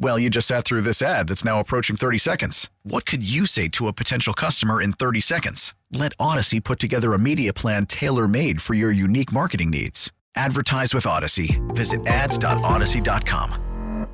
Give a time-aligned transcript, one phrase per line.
[0.00, 2.70] Well, you just sat through this ad that's now approaching 30 seconds.
[2.84, 5.74] What could you say to a potential customer in 30 seconds?
[5.92, 10.12] Let Audacy put together a media plan tailor made for your unique marketing needs.
[10.36, 11.58] Advertise with Audacy.
[11.74, 14.06] Visit ads.audacy.com.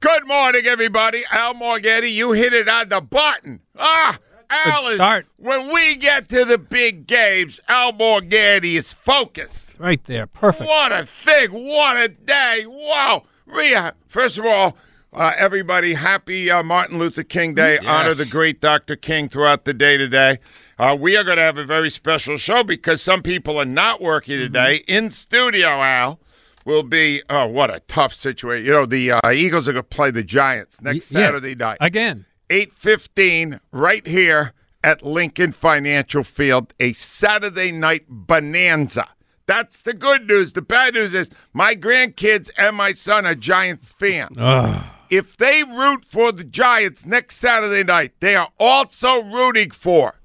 [0.00, 1.24] Good morning, everybody.
[1.30, 3.60] Al Morganti, you hit it on the button.
[3.76, 4.18] Ah,
[4.50, 9.66] Al is, when we get to the big games, Al Morganti is focused.
[9.78, 10.26] Right there.
[10.26, 10.68] Perfect.
[10.68, 11.50] What a thing.
[11.52, 12.64] What a day.
[12.66, 13.24] Wow.
[13.48, 14.76] Rhea, first of all,
[15.12, 17.78] uh, everybody, happy uh, Martin Luther King Day.
[17.78, 18.94] Honor the great Dr.
[18.94, 20.38] King throughout the day today.
[20.78, 24.00] Uh, we are going to have a very special show because some people are not
[24.02, 24.76] working today.
[24.86, 26.20] In studio, Al,
[26.64, 28.66] will be, oh, what a tough situation.
[28.66, 31.26] You know, the uh, Eagles are going to play the Giants next Y- yeah.
[31.28, 31.78] Saturday night.
[31.80, 32.26] Again.
[32.50, 34.52] 8.15 right here
[34.84, 39.08] at Lincoln Financial Field, a Saturday night bonanza.
[39.48, 40.52] That's the good news.
[40.52, 44.36] The bad news is my grandkids and my son are Giants fans.
[44.38, 44.84] Ugh.
[45.08, 50.20] If they root for the Giants next Saturday night, they are also rooting for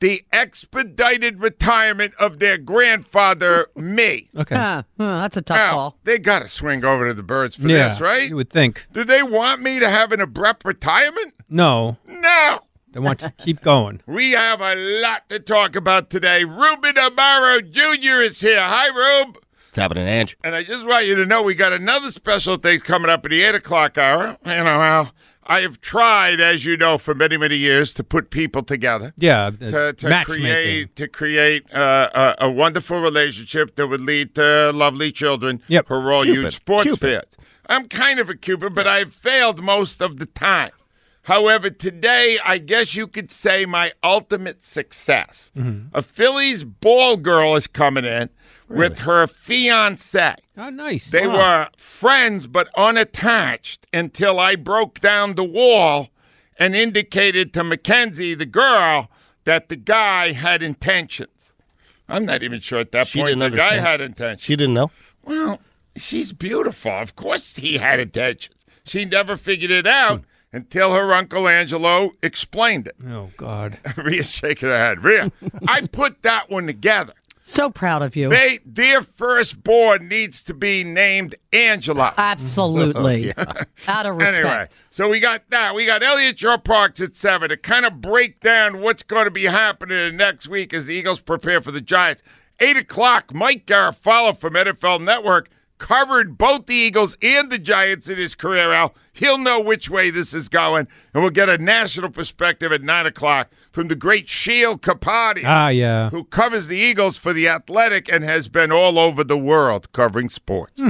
[0.00, 4.30] the expedited retirement of their grandfather, me.
[4.34, 4.54] Okay.
[4.54, 5.96] Huh, huh, that's a tough Now, call.
[6.04, 8.28] they got to swing over to the Birds for yeah, this, right?
[8.28, 8.86] You would think.
[8.92, 11.34] Do they want me to have an abrupt retirement?
[11.50, 11.98] No.
[12.06, 12.60] No.
[12.96, 14.00] They want you to keep going.
[14.06, 16.44] We have a lot to talk about today.
[16.44, 18.22] Ruben Amaro Jr.
[18.22, 18.58] is here.
[18.58, 19.36] Hi, Rube.
[19.66, 20.38] What's happening, Ange?
[20.42, 23.30] And I just want you to know we got another special thing coming up at
[23.30, 24.38] the 8 o'clock hour.
[24.46, 25.12] You know, Al,
[25.44, 29.12] I have tried, as you know, for many, many years to put people together.
[29.18, 29.50] Yeah.
[29.50, 35.12] To, to create to create uh, a, a wonderful relationship that would lead to lovely
[35.12, 35.88] children Yep.
[35.88, 36.40] who are all Cupid.
[36.44, 37.00] huge sports Cupid.
[37.20, 37.36] fans.
[37.68, 40.70] I'm kind of a Cupid, but I've failed most of the time.
[41.26, 45.50] However, today I guess you could say my ultimate success.
[45.56, 45.88] Mm-hmm.
[45.92, 48.30] A Phillies ball girl is coming in
[48.68, 50.36] with her fiance.
[50.56, 51.10] Oh, nice.
[51.10, 56.10] They were friends but unattached until I broke down the wall
[56.60, 59.10] and indicated to Mackenzie, the girl,
[59.42, 61.52] that the guy had intentions.
[62.08, 64.42] I'm not even sure at that She point the guy had intentions.
[64.42, 64.92] She didn't know.
[65.24, 65.58] Well,
[65.96, 66.92] she's beautiful.
[66.92, 68.54] Of course he had intentions.
[68.84, 70.22] She never figured it out
[70.56, 72.96] until her Uncle Angelo explained it.
[73.06, 73.78] Oh, God.
[73.96, 75.04] Rhea's shaking her head.
[75.04, 75.30] Rhea,
[75.68, 77.12] I put that one together.
[77.42, 78.28] So proud of you.
[78.28, 82.12] They, their firstborn needs to be named Angela.
[82.18, 83.32] Absolutely.
[83.86, 84.40] Out of respect.
[84.40, 85.74] Anyway, so we got that.
[85.74, 89.44] We got Eliot Shorr-Parks at seven to kind of break down what's going to be
[89.44, 92.24] happening next week as the Eagles prepare for the Giants.
[92.58, 95.48] Eight o'clock, Mike Garafolo from NFL Network
[95.78, 98.72] covered both the Eagles and the Giants in his career.
[98.72, 102.82] Al, he'll know which way this is going, and we'll get a national perspective at
[102.82, 106.10] nine o'clock from the great Sheil Kapadia Ah, yeah.
[106.10, 110.30] who covers the Eagles for the Athletic and has been all over the world covering
[110.30, 110.80] sports.
[110.80, 110.88] Hmm.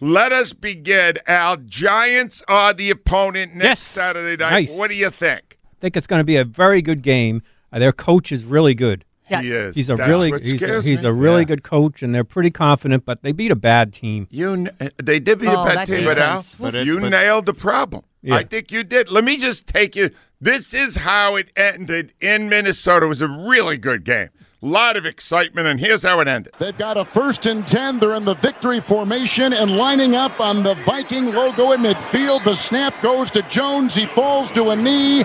[0.00, 1.14] Let us begin.
[1.26, 3.80] Al, Giants are the opponent next Yes.
[3.80, 4.50] Saturday night.
[4.68, 4.70] Nice.
[4.72, 5.56] What do you think?
[5.64, 7.40] I think it's going to be a very good game.
[7.72, 9.05] Uh, their coach is really good.
[9.28, 9.42] Yes.
[9.44, 9.74] He is.
[9.76, 11.46] He's a That's really he's, a, he's a really Yeah.
[11.46, 13.04] good coach, and they're pretty confident.
[13.04, 14.28] But they beat a bad team.
[14.30, 16.44] You, eh, they did beat Oh, a bad team, but Al.
[16.60, 18.02] But it- you but- nailed the problem.
[18.22, 18.36] Yeah.
[18.36, 19.08] I think you did.
[19.10, 20.10] Let me just take you.
[20.40, 23.06] This is how it ended in Minnesota.
[23.06, 24.28] It was a really good game.
[24.62, 26.52] A lot of excitement, and here's how it ended.
[26.58, 27.98] They've got a first and 10.
[28.00, 32.42] They're in the victory formation and lining up on the Viking logo in midfield.
[32.42, 33.94] The snap goes to Jones.
[33.94, 35.24] He falls to a knee,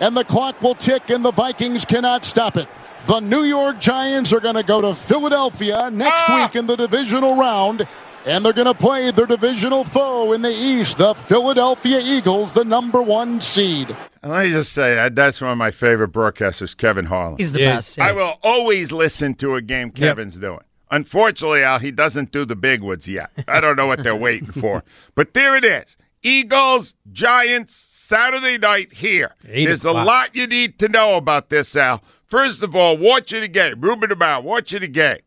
[0.00, 2.66] and the clock will tick, and the Vikings cannot stop it.
[3.06, 6.42] The New York Giants are going to go to Philadelphia next Ah!
[6.44, 7.86] week in the divisional round,
[8.24, 12.64] and they're going to play their divisional foe in the East, the Philadelphia Eagles, the
[12.64, 13.94] number one seed.
[14.24, 17.36] And let me just say, that's one of my favorite broadcasters, Kevin Harlan.
[17.38, 17.76] He's the Yeah.
[17.76, 17.96] best.
[18.00, 20.60] I will always listen to a game Kevin's doing.
[20.90, 23.30] Unfortunately, Al, he doesn't do the big ones yet.
[23.46, 24.82] I don't know what they're waiting for.
[25.14, 25.96] But there it is.
[26.24, 29.34] Eagles, Giants, Saturday night here.
[29.48, 32.02] Eight There's a lot you need to know about this, Al.
[32.26, 33.80] First of all, watch it again.
[33.80, 35.18] Ruben about watch it again.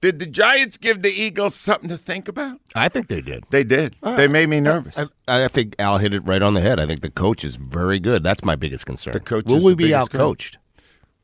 [0.00, 2.60] Did the Giants give the Eagles something to think about?
[2.74, 3.44] I think they did.
[3.50, 3.96] They did.
[4.02, 4.96] they made me nervous.
[4.96, 6.78] I, I think Al hit it right on the head.
[6.78, 8.22] I think the coach is very good.
[8.22, 9.12] That's my biggest concern.
[9.12, 10.58] The coach Will is we the be biggest out coached?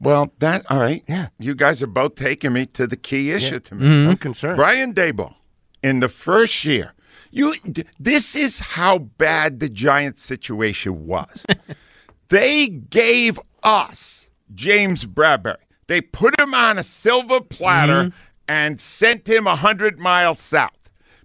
[0.01, 1.05] well, that all right.
[1.09, 1.29] Yeah.
[1.39, 3.87] You guys are both taking me to the key issue to me.
[3.87, 4.11] Mm-hmm.
[4.11, 4.57] I'm concerned.
[4.57, 5.35] Brian Daboll,
[5.83, 6.95] in the first year,
[7.31, 7.55] you.
[8.01, 11.45] This is how bad the Giants situation was.
[12.29, 14.24] they gave us
[14.55, 15.57] James Bradberry.
[15.87, 18.17] They put him on a silver platter mm-hmm.
[18.49, 20.71] and sent him a hundred miles south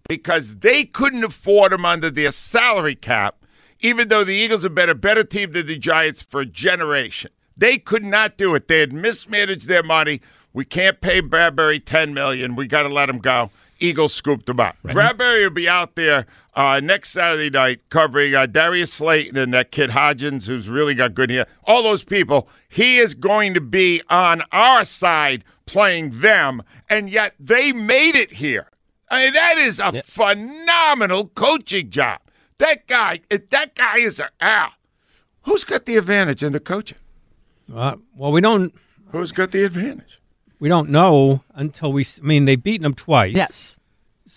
[0.08, 3.36] because they couldn't afford him under their salary cap.
[3.82, 7.32] Even though the Eagles have been a better team than the Giants for a generation,
[7.56, 8.68] they could not do it.
[8.68, 10.20] They had mismanaged their money.
[10.52, 12.58] We can't pay Bradberry ten million.
[12.58, 13.52] We got to let him go.
[13.80, 14.76] Eagles scooped him up.
[14.84, 16.26] Bradberry will be out there
[16.60, 21.14] uh, next Saturday night covering uh, Darius Slayton and that kid Hodgins, who's really got
[21.14, 21.48] good hair.
[21.64, 22.50] All those people.
[22.68, 28.34] He is going to be on our side playing them, and yet they made it
[28.34, 28.68] here.
[29.10, 32.20] I mean, that is a phenomenal coaching job.
[32.58, 34.72] That guy, that guy is a Al.
[35.44, 36.98] Who's got the advantage in the coaching?
[37.74, 38.74] Uh, well, we don't
[39.14, 40.20] Who's got the advantage?
[40.60, 42.06] we don't know until we.
[42.06, 43.34] I mean, they've beaten them twice.
[43.34, 43.78] Yes.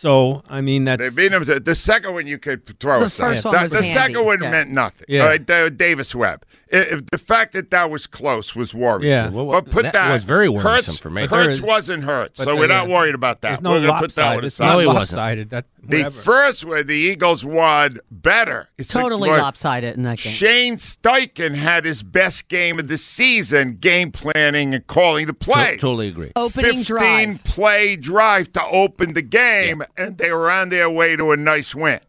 [0.03, 1.45] So I mean, that's They beat him.
[1.45, 3.35] To, the second one you could throw The aside.
[3.35, 4.51] first one the was the handy, second one yeah.
[4.51, 5.05] meant nothing.
[5.07, 5.21] Yeah.
[5.21, 6.45] All right, the, Davis Webb.
[6.73, 9.09] I- If the fact that that was close was worrisome.
[9.09, 9.29] Yeah.
[9.29, 11.23] Well, but put that that, was very worrisome Hurts, for me.
[11.27, 13.63] But there Hurts wasn't hurt, so the- we're not worried about that.
[13.63, 14.67] no we're gonna put that one aside.
[14.73, 15.51] No, he wasn't.
[15.51, 18.69] That The first one, the Eagles won better.
[18.79, 20.33] It's Totally look, lopsided in that game.
[20.33, 25.39] Shane Steichen had his best game of the season, game planning and calling the To-
[25.39, 25.77] play.
[25.79, 26.33] totally agree.
[26.37, 27.45] Opening 15 drive.
[27.45, 31.75] play drive to open the game, and they were on their way to a nice
[31.75, 32.01] win.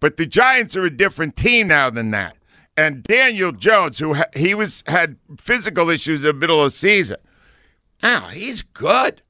[0.00, 2.36] But the Giants are a different team now than that.
[2.76, 6.78] And Daniel Jones, who ha- he was had physical issues in the middle of the
[6.78, 7.18] season,
[8.02, 9.22] now he's good.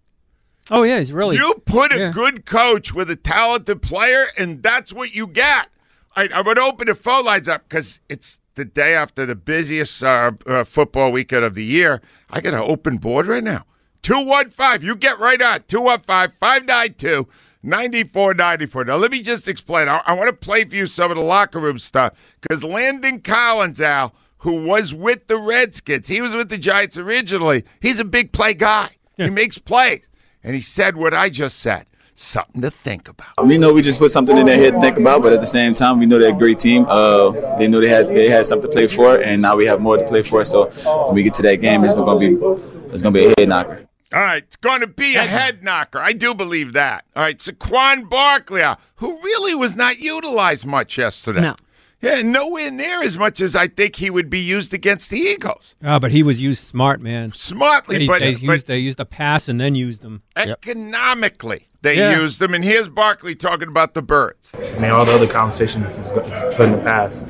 [0.71, 1.37] oh yeah, he's really.
[1.37, 2.11] You put a yeah.
[2.13, 5.69] good coach with a talented player, and that's what you get.
[6.17, 10.03] I, I would open the phone lines up because it's the day after the busiest
[10.03, 12.01] uh, uh, football weekend of the year.
[12.31, 13.65] I got an open board right now.
[14.03, 14.87] 215.
[14.87, 15.65] You get right on.
[15.67, 17.27] 215 592
[17.65, 18.85] 9494.
[18.85, 19.89] Now, let me just explain.
[19.89, 23.21] I, I want to play for you some of the locker room stuff because Landon
[23.21, 27.65] Collins, Al, who was with the Redskins, he was with the Giants originally.
[27.81, 28.91] He's a big play guy.
[29.17, 30.09] He makes plays.
[30.43, 33.45] And he said what I just said something to think about.
[33.45, 35.47] We know we just put something in their head to think about, but at the
[35.47, 36.87] same time, we know they're a great team.
[36.89, 39.81] Uh, they know they had they had something to play for, and now we have
[39.81, 40.45] more to play for.
[40.45, 40.67] So
[41.07, 43.35] when we get to that game, it's going to be it's going to be a
[43.37, 43.87] head knocker.
[44.15, 45.99] All right, it's going to be a head knocker.
[45.99, 47.05] I do believe that.
[47.17, 51.41] All right, Saquon Barkley, uh, who really was not utilized much yesterday.
[51.41, 51.57] No.
[52.01, 55.75] Yeah, nowhere near as much as I think he would be used against the Eagles.
[55.83, 57.33] Ah, but he was used smart, man.
[57.35, 60.23] Smartly, They, but, they but used they used the pass and then used them.
[60.37, 62.21] economically, they Yeah.
[62.21, 62.53] used them.
[62.55, 64.55] And here's Barkley talking about the birds.
[64.55, 66.11] I mean, all the other conversations is, is
[66.55, 67.27] put in the past.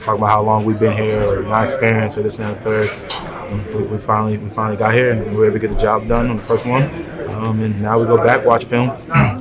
[0.00, 2.88] Talk about how long we've been here, or my experience, or this and that, third.
[3.48, 6.06] We, we finally we finally got here, and we were able to get the job
[6.06, 6.82] done on the first one.
[7.30, 8.88] Um, and now we go back, watch film,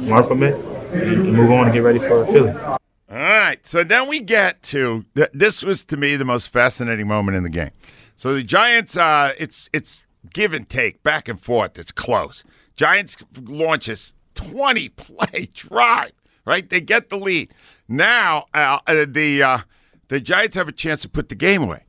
[0.07, 0.55] learn from it,
[0.91, 2.51] and, and move on and get ready for Philly.
[2.51, 2.77] All
[3.09, 3.65] right.
[3.65, 7.43] So then we get to th- this was to me the most fascinating moment in
[7.43, 7.71] the game.
[8.17, 11.79] So the Giants, uh, it's it's give and take, back and forth.
[11.79, 12.43] It's close.
[12.75, 16.11] Giants launches twenty play drive.
[16.45, 17.53] Right, they get the lead.
[17.87, 19.59] Now uh, uh, the uh,
[20.07, 21.83] the Giants have a chance to put the game away,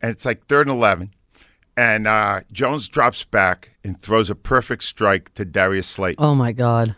[0.00, 1.10] and it's like third and eleven.
[1.78, 6.50] And uh, Jones drops back and throws a perfect strike to Darius Slayton Oh my
[6.50, 6.96] God.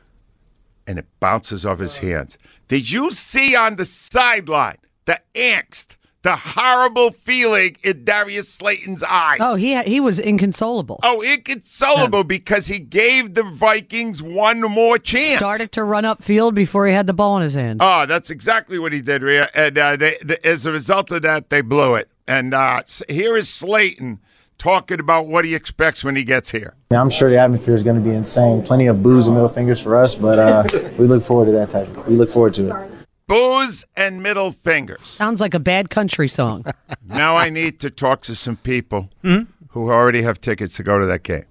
[0.86, 2.38] and it bounces off his hands.
[2.66, 9.36] Did you see on the sideline the angst, the horrible feeling in Darius Slayton's eyes?
[9.42, 10.98] Oh, he he was inconsolable.
[11.02, 15.36] Oh, inconsolable because he gave the Vikings one more chance.
[15.36, 17.80] Started to run upfield before he had the ball in his hands.
[17.82, 19.50] Oh, that's exactly what he did, Rhea.
[19.54, 22.08] And uh, they, the, as a result of that, they blew it.
[22.26, 24.20] And uh, here is Slayton
[24.60, 26.74] talking about what he expects when he gets here.
[26.92, 28.62] Yeah, I'm sure the atmosphere is going to be insane.
[28.62, 30.64] Plenty of boos and middle fingers for us, but uh,
[30.98, 32.06] we look forward to that type.
[32.06, 32.90] We look forward to it.
[33.26, 35.00] Booze and middle fingers.
[35.04, 36.66] Sounds like a bad country song.
[37.04, 41.06] now I need to talk to some people who already have tickets to go to
[41.06, 41.46] that game.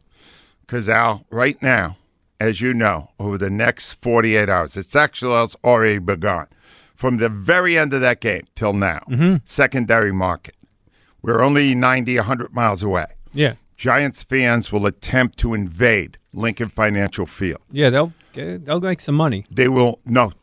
[0.62, 1.98] Because, Al, right now,
[2.39, 6.48] as you know, over the next 48 hours, it's actually it's already begun.
[6.94, 9.01] From the very end of that game till now,
[9.46, 10.56] secondary market.
[11.22, 13.06] We're only 90, 100 miles away.
[13.34, 17.62] Yeah, Giants fans will attempt to invade Lincoln Financial Field.
[17.72, 19.46] yeah, they'll get- they'll make some money.
[19.52, 20.34] They will, no,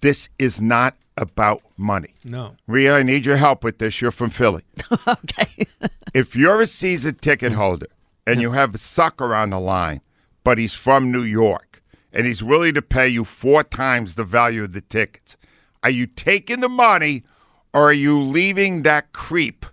[0.00, 2.14] this is not about money.
[2.24, 4.00] No, Rhea, I need your help with this.
[4.00, 4.62] You're from Philly.
[5.08, 5.66] okay.
[6.14, 7.86] if you're a season ticket holder
[8.26, 10.00] and you have a sucker on the line,
[10.44, 14.64] but he's from New York, and he's willing to pay you four times the value
[14.64, 15.36] of the tickets.
[15.82, 17.24] Are you taking the money
[17.72, 19.64] or are you leaving that creep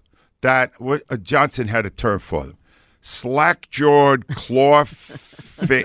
[0.44, 2.58] that what uh, Johnson had a term for them?
[3.02, 5.84] Slack jawed, claw fi-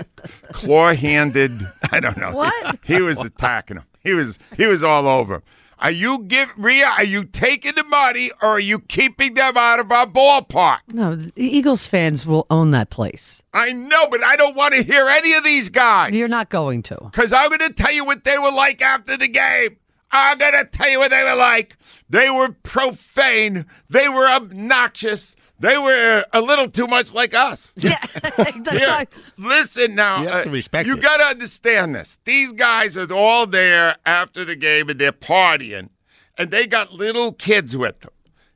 [0.53, 1.67] claw handed.
[1.91, 2.31] I don't know.
[2.33, 2.79] What?
[2.85, 3.83] He was attacking him.
[4.03, 5.35] He was he was all over.
[5.35, 5.41] him.
[5.81, 6.85] Are you give Rhea?
[6.85, 10.79] Are you taking the money or are you keeping them out of our ballpark?
[10.89, 13.41] No, the Eagles fans will own that place.
[13.53, 16.11] I know, but I don't want to hear any of these guys.
[16.11, 16.97] You're not going to.
[17.05, 19.77] Because I'm going to tell you what they were like after the game.
[20.11, 21.77] I'm going to tell you what they were like.
[22.09, 23.65] They were profane.
[23.89, 25.35] They were obnoxious.
[25.59, 27.73] They were a little too much like us.
[27.77, 29.07] Yeah, that's Here, why.
[29.37, 30.21] Listen now.
[30.21, 31.01] You have to uh, respect You it.
[31.01, 32.19] got to understand this.
[32.25, 35.89] These guys are all there after the game and they're partying,
[36.37, 38.11] and they got little kids with them,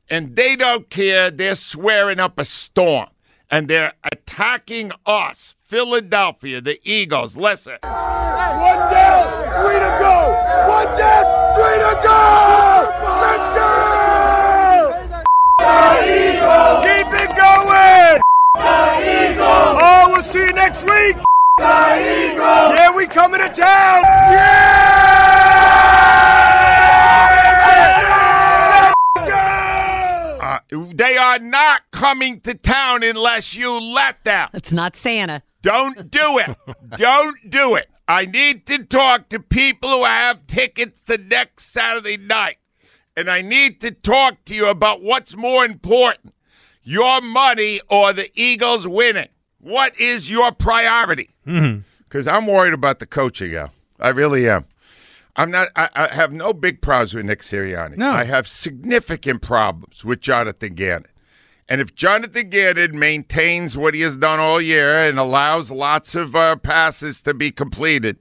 [0.10, 1.30] and they don't care.
[1.30, 3.10] They're swearing up a storm,
[3.52, 7.36] and they're attacking us, Philadelphia, the Eagles.
[7.36, 7.80] Listen.
[7.82, 7.90] One
[8.94, 9.26] down,
[9.58, 10.30] three to go.
[10.70, 11.26] One down,
[11.58, 12.22] three to go.
[13.24, 13.74] Let's go.
[15.58, 15.74] The
[16.30, 16.86] Eagles.
[16.86, 18.22] Keep it going.
[18.54, 19.74] The Eagles.
[19.82, 21.18] Oh, we'll see you next week.
[21.58, 22.78] The Eagles.
[22.78, 24.04] Yeah, we coming to town.
[24.30, 24.84] Yeah.
[30.54, 30.84] Let's go.
[30.84, 34.50] Uh, they are not coming to town unless you let them.
[34.54, 35.44] It's not Santa.
[35.62, 36.56] Don't do it.
[36.98, 37.90] Don't do it.
[38.08, 42.58] I need to talk to people who have tickets to next Saturday night.
[43.16, 46.34] And I need to talk to you about what's more important
[46.84, 49.30] your money or the Eagles winning.
[49.60, 51.30] What is your priority?
[51.46, 53.72] Because I'm worried about the coaching, Al.
[54.00, 54.66] I really am.
[55.36, 55.70] I'm not.
[55.76, 57.98] I, I have no big problems with Nick Sirianni.
[57.98, 58.12] No.
[58.12, 61.08] I have significant problems with Jonathan Gannon.
[61.68, 66.36] And if Jonathan Gannon maintains what he has done all year and allows lots of
[66.36, 68.18] uh, passes to be completed,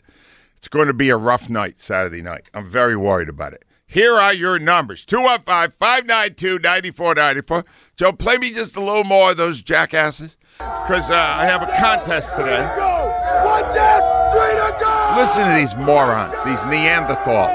[0.56, 2.48] it's going to be a rough night Saturday night.
[2.54, 3.64] I'm very worried about it.
[3.84, 7.64] Here are your numbers 215 592 9494.
[7.96, 11.66] Joe, play me just a little more of those jackasses because uh, I have a
[11.78, 12.64] contest today.
[13.44, 15.01] One down, three to go.
[15.22, 17.54] Listen to these morons, these Neanderthals,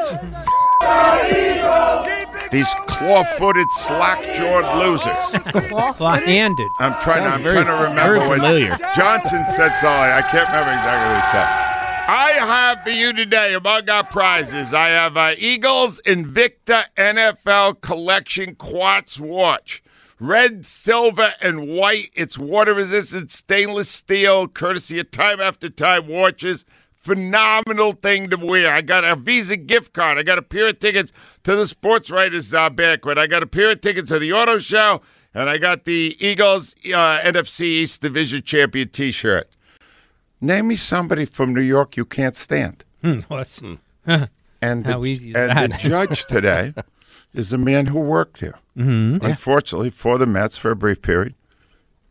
[2.49, 5.67] these claw footed, slack jawed losers.
[5.97, 6.69] Claw-handed.
[6.79, 7.23] I'm trying.
[7.23, 8.69] Sounds I'm very- trying to remember very what familiar.
[8.95, 11.47] Johnson said Sorry, I can't remember exactly what he said.
[12.09, 14.73] I have for you today among our prizes.
[14.73, 19.83] I have uh, Eagles Invicta NFL Collection Quartz Watch.
[20.21, 22.11] Red, silver, and white.
[22.15, 26.63] It's water resistant stainless steel, courtesy of Time After Time watches.
[27.07, 28.73] Phenomenal thing to wear.
[28.73, 30.17] I got a Visa gift card.
[30.17, 31.13] I got a pair of tickets
[31.45, 33.17] to the Sports Writers uh, Banquet.
[33.17, 35.01] I got a pair of tickets to the Auto Show,
[35.33, 39.49] and I got the Eagles uh, NFC East Division Champion t shirt.
[40.41, 42.83] Name me somebody from New York you can't stand.
[43.01, 43.61] Hmm, what's-
[44.61, 45.81] And How the, easy is and that?
[45.81, 46.73] the judge today
[47.33, 48.55] is a man who worked here.
[48.77, 49.21] Mhm.
[49.21, 49.29] Yeah.
[49.29, 51.35] Unfortunately, for the Mets for a brief period.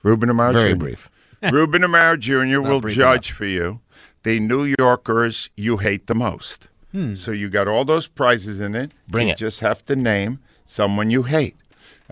[0.04, 0.78] Ruben Amaro Very Jr.
[0.78, 1.10] brief.
[1.52, 2.60] Ruben Amaro Jr.
[2.66, 3.80] will brief judge for you
[4.26, 6.66] the New Yorkers you hate the most.
[6.90, 7.14] Hmm.
[7.14, 8.90] So you got all those prizes in it.
[9.06, 9.38] Bring you it.
[9.38, 11.54] just have to name someone you hate.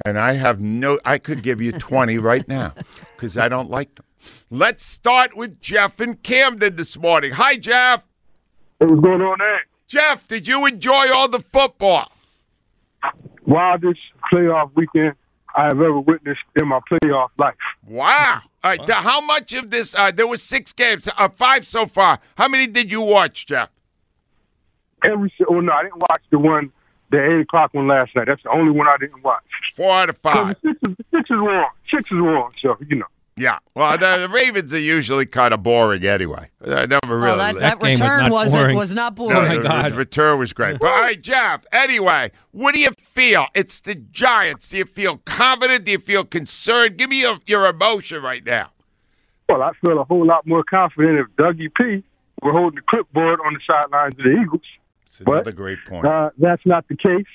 [0.06, 2.72] And I have no, I could give you 20 right now
[3.16, 4.04] because I don't like them.
[4.48, 7.32] Let's start with Jeff in Camden this morning.
[7.32, 8.04] Hi, Jeff.
[8.78, 9.62] Hey, what's going on there?
[9.88, 12.12] Jeff, did you enjoy all the football?
[13.44, 13.98] Wildest
[14.32, 15.14] playoff weekend
[15.54, 17.54] I have ever witnessed in my playoff life.
[17.86, 18.42] Wow.
[18.62, 21.86] All right, now how much of this, uh, there was six games, uh, five so
[21.86, 22.18] far.
[22.36, 23.68] How many did you watch, Jeff?
[25.04, 26.72] Every si- well, no, I didn't watch the one,
[27.10, 28.26] the eight o'clock one last night.
[28.26, 29.42] That's the only one I didn't watch.
[29.76, 30.56] Four out of five.
[30.62, 31.68] Six is, six is wrong.
[31.90, 32.50] Six is wrong.
[32.62, 33.06] So you know.
[33.36, 33.58] Yeah.
[33.74, 36.50] Well, the, the Ravens are usually kind of boring anyway.
[36.64, 37.20] I never really.
[37.20, 38.76] Well, that, that, game was return not wasn't boring.
[38.76, 39.62] was not No, boring.
[39.62, 40.78] the, the return was great.
[40.78, 41.64] But all right, Jeff.
[41.72, 43.46] Anyway, what do you feel?
[43.54, 44.68] It's the Giants.
[44.68, 45.84] Do you feel confident?
[45.84, 46.96] Do you feel concerned?
[46.96, 48.70] Give me your, your emotion right now.
[49.48, 52.04] Well, I feel a whole lot more confident if Dougie P
[52.40, 54.62] were holding the clipboard on the sidelines of the Eagles.
[55.06, 56.06] It's another great point.
[56.06, 57.26] Uh, that's not the case.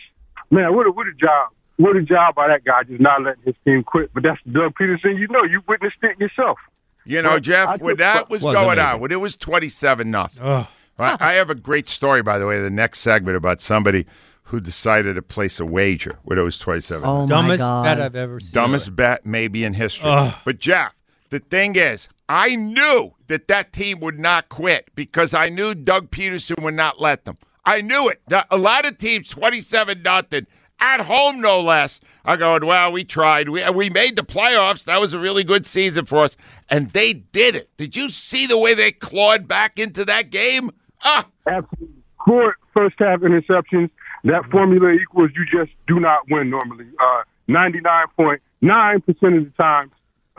[0.49, 1.49] Man, what a, what a job.
[1.79, 4.13] What a job by that guy just not letting his team quit.
[4.13, 5.17] But that's Doug Pederson.
[5.17, 6.57] You know, you witnessed it yourself.
[7.05, 8.95] You know, Well, I Jeff, when that was, Was going amazing.
[8.95, 10.43] on, when it was twenty-seven nothing.
[10.43, 10.67] Ugh.
[10.99, 14.05] I, I have a great story, by the way, the next segment about somebody
[14.43, 17.07] who decided to place a wager when it was twenty-seven.
[17.07, 17.83] Oh my Dumbest God.
[17.85, 18.49] bet I've ever seen.
[18.51, 20.09] dumbest bet maybe in history.
[20.11, 20.35] Ugh.
[20.43, 20.93] But Jeff,
[21.29, 26.11] the thing is, I knew that that team would not quit because I knew Doug
[26.11, 27.37] Pederson would not let them.
[27.65, 28.21] I knew it.
[28.51, 30.45] A lot of teams, twenty-seven nothing,
[30.79, 33.49] at home, no less, are going, well, we tried.
[33.49, 34.83] We, we made the playoffs.
[34.85, 36.35] That was a really good season for us.
[36.69, 37.69] And they did it.
[37.77, 40.71] Did you see the way they clawed back into that game?
[41.03, 41.95] Ah, Absolutely.
[42.25, 43.89] Four first half interceptions.
[44.25, 46.85] That formula equals you just do not win normally.
[46.99, 49.91] Uh, 99.9% of the time,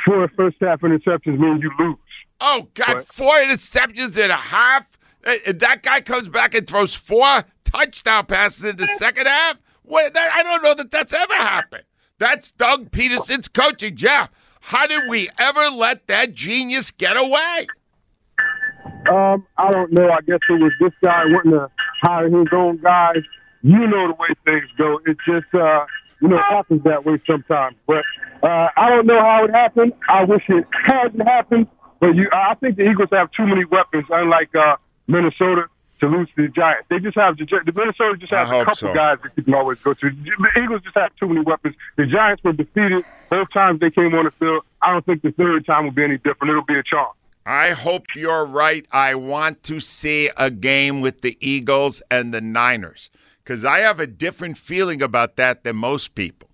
[0.05, 1.97] four first half interceptions means you lose.
[2.41, 4.85] oh, got four interceptions and a half.
[5.25, 9.57] Uh, That guy comes back and throws four touchdown passes in the second half.
[9.91, 11.83] What, that, I don't know that that's ever happened.
[12.19, 13.97] That's Doug Pederson's coaching.
[13.97, 14.31] Jeff,
[14.61, 17.67] how did we ever let that genius get away?
[19.11, 20.09] Um, I don't know.
[20.11, 21.69] I guess it was this guy wanting to
[22.01, 23.23] hire his own guys.
[23.63, 25.01] You know the way things go.
[25.07, 25.85] It just, uh,
[26.23, 27.77] you know, happens that way sometimes.
[27.87, 28.05] But
[28.45, 29.93] uh, I don't know how it happened.
[30.09, 31.67] I wish it hadn't happened.
[31.99, 34.77] But you, I think the Eagles have too many weapons, unlike uh,
[35.09, 35.65] Minnesota,
[36.01, 36.87] to lose to the Giants.
[36.89, 38.95] They just have the, the Minnesota just has I a hope couple so.
[38.95, 40.11] guys that you can always go to.
[40.11, 41.75] The Eagles just have too many weapons.
[41.97, 44.65] The Giants were defeated both times they came on the field.
[44.83, 46.51] I don't think the third time will be any different.
[46.51, 47.13] It'll be a charm.
[47.47, 48.87] I hope you're right.
[48.93, 53.11] I want to see a game with the Eagles and the Niners
[53.43, 56.49] because I have a different feeling about that than most people.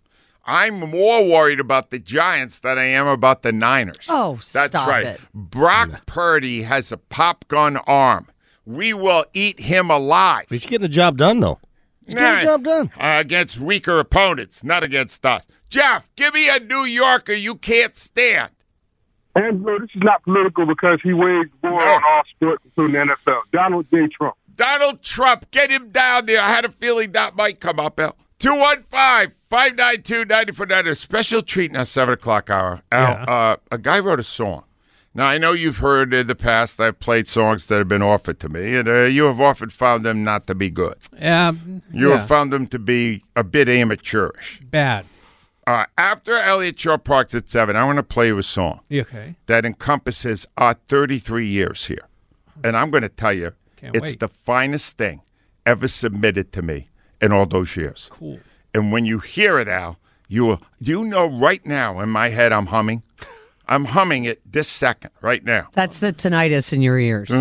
[0.49, 4.07] I'm more worried about the Giants than I am about the Niners.
[4.09, 5.07] Oh, That's stop right.
[5.07, 5.21] it.
[5.35, 8.29] Brock Purdy has a pop gun arm.
[8.67, 10.47] We will eat him alive.
[10.51, 11.61] He's getting the job done, though.
[12.05, 12.91] He's getting the job done.
[12.99, 15.43] Uh, against weaker opponents, not against us.
[15.71, 18.51] Jeff, give me a New Yorker you can't stand.
[19.37, 23.41] Angelo, this is not political because he waged war on all sports, including the NFL.
[23.53, 24.09] Donald J.
[24.09, 24.35] Trump.
[24.55, 26.41] Donald Trump, get him down there.
[26.41, 28.17] I had a feeling that might come up, Al.
[28.39, 30.95] 215 592 9490.
[30.95, 32.83] Special treat in our 7 o'clock hour.
[32.93, 34.65] Al, uh, a guy wrote a song.
[35.17, 38.39] Now, I know you've heard in the past I've played songs that have been offered
[38.41, 40.99] to me, and uh, you have often found them not to be good.
[41.19, 42.19] Um, You yeah.
[42.19, 44.61] have found them to be a bit amateurish.
[44.71, 45.07] Bad.
[45.67, 49.37] Uh, after Eliot Shorr-Parks at 7, I want to play you a song okay?
[49.47, 52.07] that encompasses our 33 years here.
[52.63, 54.21] And I'm going to tell you, Can't it's wait.
[54.21, 55.23] the finest thing
[55.65, 56.91] ever submitted to me
[57.23, 58.09] in all those years.
[58.13, 58.39] Cool.
[58.75, 62.53] And when you hear it, Al, you will, you know right now in my head
[62.53, 63.03] I'm humming.
[63.69, 65.69] I'm humming it this second, right now.
[65.73, 67.29] That's the tinnitus in your ears.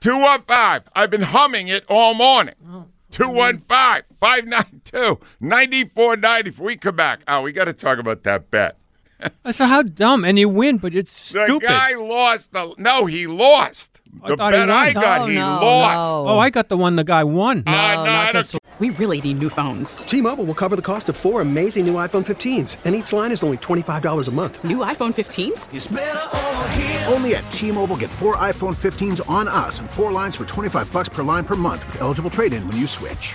[0.00, 0.86] 215.
[0.94, 2.54] I've been humming it all morning.
[3.10, 6.62] 215 592 9490.
[6.62, 7.20] We come back.
[7.26, 8.76] Oh, we got to talk about that bet.
[9.52, 10.24] So how dumb?
[10.24, 11.40] And you win, but it's stupid.
[11.40, 11.66] The stupid.
[11.66, 12.52] guy lost.
[12.52, 13.97] The, no, he lost.
[14.22, 14.70] I The thought he won.
[14.70, 16.28] I got, he lost.
[16.28, 17.62] Oh, I got the one the guy won.
[17.66, 17.76] Uh, no,
[18.10, 19.96] I don't- We really need new phones.
[20.06, 23.42] T-Mobile will cover the cost of four amazing new iPhone 15s, and each line is
[23.42, 24.62] only $25 a month.
[24.62, 25.66] New iPhone 15s?
[27.12, 31.08] Only at T-Mobile, get four iPhone 15s on us and four lines for 25 bucks
[31.08, 33.34] per line per month with eligible trade-in when you switch.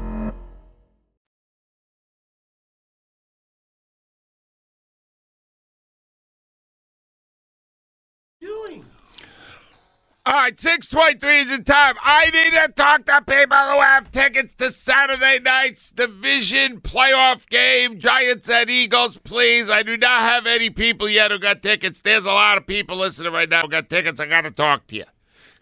[10.23, 11.95] All right, 623 is the time.
[11.99, 17.97] I need to talk to people who have tickets to Saturday night's division playoff game,
[17.97, 19.67] Giants and Eagles, please.
[19.67, 22.01] I do not have any people yet who got tickets.
[22.01, 24.19] There's a lot of people listening right now who got tickets.
[24.19, 25.05] I got to talk to you.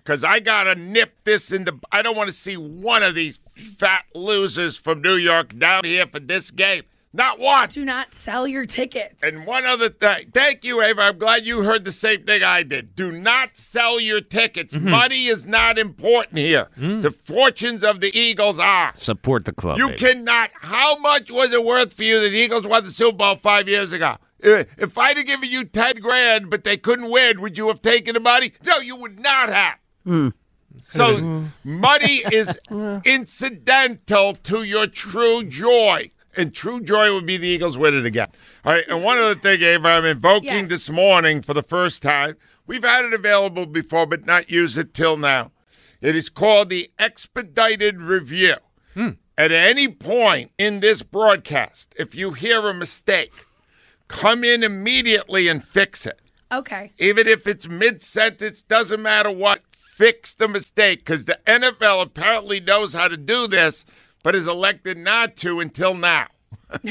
[0.03, 1.79] Because I got to nip this in the.
[1.93, 3.39] I don't want to see one of these
[3.77, 6.83] fat losers from New York down here for this game.
[7.11, 7.69] Not one.
[7.69, 9.23] Do not sell your tickets.
[9.23, 10.29] And one other thing.
[10.31, 11.01] Thank you, Ava.
[11.01, 12.95] I'm glad you heard the same thing I did.
[12.95, 14.75] Do not sell your tickets.
[14.75, 14.89] Mm-hmm.
[14.91, 16.67] Money is not important here.
[16.77, 17.01] Mm.
[17.01, 18.91] The fortunes of the Eagles are.
[18.93, 19.79] Support the club.
[19.79, 19.97] You baby.
[19.97, 20.51] cannot.
[20.53, 23.67] How much was it worth for you that the Eagles won the Super Bowl five
[23.67, 24.17] years ago?
[24.43, 27.81] Uh, If I'd have given you ten grand, but they couldn't win, would you have
[27.81, 28.53] taken the money?
[28.63, 29.75] No, you would not have.
[30.05, 30.29] Hmm.
[30.91, 32.57] So money is
[33.03, 36.11] incidental to your true joy.
[36.37, 38.27] And true joy would be the Eagles winning again.
[38.63, 38.85] All right.
[38.87, 42.35] And one other thing, Ava, I'm invoking this morning for the first time.
[42.67, 45.51] We've had it available before, but not used it till now.
[46.01, 48.55] It is called the expedited review.
[48.93, 49.09] Hmm.
[49.37, 53.33] At any point in this broadcast, if you hear a mistake,
[54.07, 56.19] come in immediately and fix it.
[56.51, 56.91] Okay.
[56.99, 59.61] Even if it's mid sentence, doesn't matter what,
[59.95, 63.85] fix the mistake because the NFL apparently knows how to do this,
[64.23, 66.27] but has elected not to until now.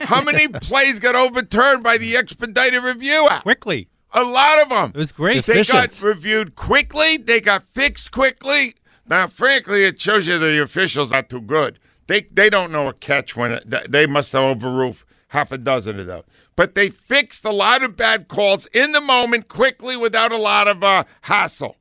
[0.00, 3.42] how many plays got overturned by the expedited review act?
[3.42, 3.88] Quickly.
[4.12, 4.92] A lot of them.
[4.94, 5.44] It was great.
[5.44, 7.18] They got reviewed quickly.
[7.18, 8.74] They got fixed quickly.
[9.06, 11.78] Now, frankly, it shows you the officials are too good.
[12.06, 14.96] They they don't know a catch when it, they must have overruled
[15.28, 16.24] half a dozen of those.
[16.56, 20.68] But they fixed a lot of bad calls in the moment quickly without a lot
[20.68, 21.76] of uh, hassle.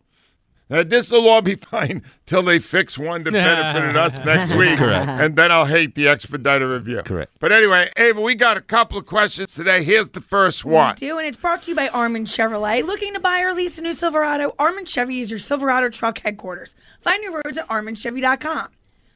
[0.70, 4.54] Now, this will all be fine till they fix one that benefited us next That's
[4.54, 5.08] week, correct.
[5.08, 7.02] and then I'll hate the expedited review.
[7.04, 7.32] Correct.
[7.40, 9.84] But anyway, Ava, we got a couple of questions today.
[9.84, 10.96] Here's the first one.
[10.96, 12.84] We do, and it's brought to you by Armin Chevrolet.
[12.86, 14.54] Looking to buy or lease a new Silverado?
[14.60, 16.76] Armin Chevy is your Silverado truck headquarters.
[17.02, 18.68] Find your roads at arminchevy.com.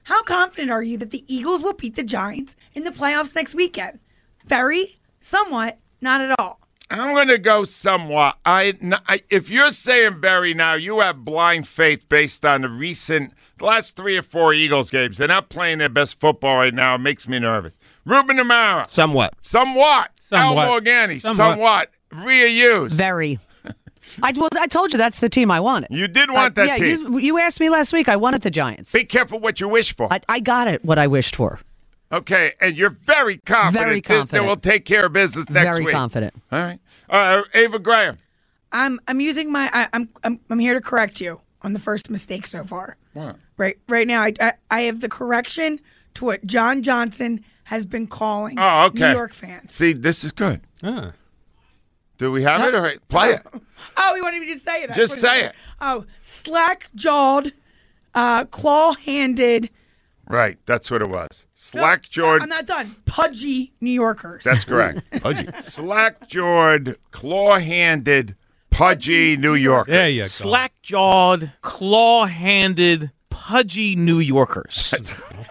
[0.06, 3.54] How confident are you that the Eagles will beat the Giants in the playoffs next
[3.56, 4.00] weekend?
[4.46, 6.60] Very, somewhat, not at all.
[6.92, 8.38] I'm going to go somewhat.
[8.46, 12.70] I, n- I- if you're saying Barry now, you have blind faith based on the
[12.70, 15.18] recent, the last three or four Eagles games.
[15.18, 16.96] They're not playing their best football right now.
[16.96, 17.78] It makes me nervous.
[18.06, 19.34] Ruben Amaro, Somewhat.
[19.42, 20.12] somewhat.
[20.22, 20.66] Somewhat.
[20.68, 21.36] Al Morganti, somewhat.
[21.54, 21.90] Somewhat.
[22.12, 22.94] Rhea Hughes.
[22.94, 23.40] Very.
[24.24, 25.90] I well, I told you that's the team I wanted.
[25.92, 27.14] You did want Uh, that yeah, team.
[27.14, 28.10] You, you asked me last week.
[28.10, 28.92] I wanted the Giants.
[28.94, 30.12] Be careful what you wish for.
[30.12, 30.84] I, I got it.
[30.84, 31.60] What I wished for.
[32.12, 35.80] Okay, and you're very confident, Very this- that we'll take care of business next Very
[35.86, 35.88] week.
[35.88, 36.34] Very confident.
[36.52, 36.80] All right.
[37.10, 38.18] Uh, Ava Graham.
[38.74, 42.10] I'm I'm using my I, I'm I'm I'm here to correct you on the first
[42.10, 42.98] mistake so far.
[43.14, 43.36] What?
[43.58, 45.80] Right right now, I I, I have the correction
[46.16, 49.10] to what John Johnson has been calling Oh, okay.
[49.12, 49.74] New York fans.
[49.74, 50.62] See, this is good.
[50.84, 51.12] Ah.
[52.18, 52.76] Do we have it?
[52.76, 53.42] or play it.
[53.98, 54.94] Oh, he wanted me to say it.
[54.94, 55.50] Just say there.
[55.50, 55.56] it.
[55.82, 57.52] Oh, slack jawed,
[58.14, 59.72] uh, claw handed.
[60.32, 61.46] Right, that's what it was.
[61.56, 62.42] Slack jawed.
[62.42, 62.96] I'm not done.
[63.06, 64.44] Pudgy New Yorkers.
[64.44, 65.04] That's correct.
[65.22, 65.48] pudgy.
[65.60, 68.36] Slack jawed, claw handed,
[68.70, 69.92] pudgy New Yorkers.
[69.92, 70.28] There you go.
[70.28, 74.94] Slack jawed, claw handed, pudgy New Yorkers.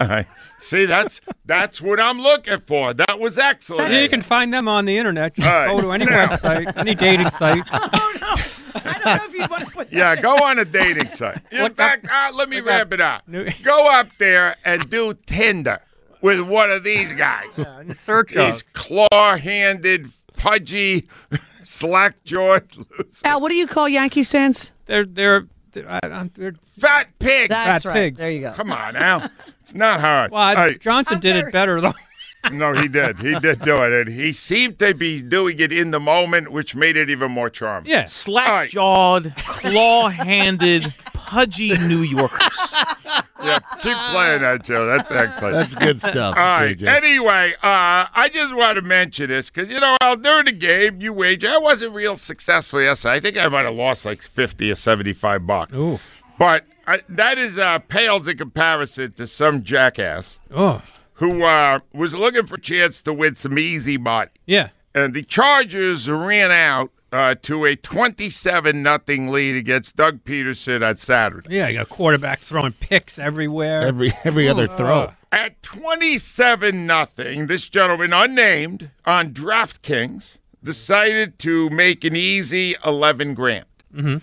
[0.00, 0.26] All right.
[0.60, 2.92] See, that's that's what I'm looking for.
[2.94, 3.92] That was excellent.
[3.94, 5.34] You can find them on the internet.
[5.34, 5.74] Just All right.
[5.76, 7.64] go to any Now- website, any dating site.
[7.72, 8.80] Oh no!
[8.82, 9.92] I don't know if you want to put.
[9.92, 11.40] yeah, go on a dating site.
[11.50, 13.26] In Look fact, uh, let me wrap up it up.
[13.26, 15.80] new- Go up there and do Tinder
[16.20, 17.58] with one of these guys.
[17.58, 18.52] in search of.
[18.52, 21.08] These claw-handed, pudgy,
[21.64, 22.86] slack-jawed,
[23.24, 24.72] Al, what do you call Yankee fans?
[24.86, 27.48] They're they're they're, I- I'm- they're fat pigs.
[27.50, 27.94] That's Fat right.
[27.94, 28.18] pigs.
[28.18, 28.52] There you go.
[28.52, 29.30] Come on now.
[29.62, 30.30] It's not hard.
[30.30, 30.80] well, All right.
[30.80, 31.92] Johnson did it better though.
[32.50, 33.18] No, he did.
[33.18, 33.92] He did do it.
[33.92, 37.50] And he seemed to be doing it in the moment, which made it even more
[37.50, 37.90] charming.
[37.90, 38.06] Yeah.
[38.06, 40.94] Slack jawed, claw handed,
[41.30, 42.40] pudgy New Yorkers.
[43.42, 44.84] Yeah, keep playing that, Joe.
[44.86, 45.54] That's excellent.
[45.54, 46.76] That's good stuff, All right.
[46.76, 46.86] JJ.
[46.86, 51.00] Anyway, uh, I just want to mention this because, you know, Al, during the game,
[51.00, 51.48] you wager.
[51.48, 53.14] I wasn't real successful yesterday.
[53.14, 55.74] I think I might have lost like 50 or 75 bucks.
[55.74, 55.98] Ooh.
[56.38, 60.82] But I, that is uh, pales in comparison to some jackass Oh.
[61.14, 64.30] who uh, was looking for a chance to win some easy money.
[64.46, 64.68] Yeah.
[64.94, 70.96] And the Chargers ran out uh, to a 27 nothing lead against Doug Pederson on
[70.96, 71.54] Saturday.
[71.56, 73.82] Yeah, you got a quarterback throwing picks everywhere.
[73.82, 74.76] Every every other Oh.
[74.76, 75.12] throw.
[75.32, 83.64] At 27 nothing, this gentleman, unnamed, on DraftKings, decided to make an easy 11 grand.
[83.94, 84.16] Mm-hmm.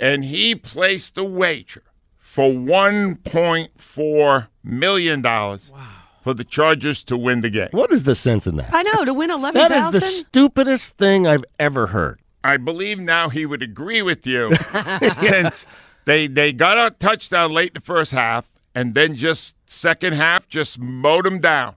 [0.00, 1.82] And he placed a wager
[2.18, 7.68] for $1.4 million for the Chargers to win the game.
[7.72, 8.72] What is the sense in that?
[8.72, 12.20] I know to win eleven That is the stupidest thing I've ever heard.
[12.44, 14.54] I believe now he would agree with you
[15.20, 15.66] since
[16.04, 20.48] they they got a touchdown late in the first half and then just second half
[20.48, 21.76] just mowed them down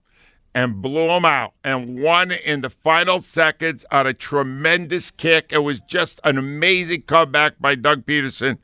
[0.54, 5.48] and blew them out and won in the final seconds on a tremendous kick.
[5.52, 8.58] It was just an amazing comeback by Doug Pederson.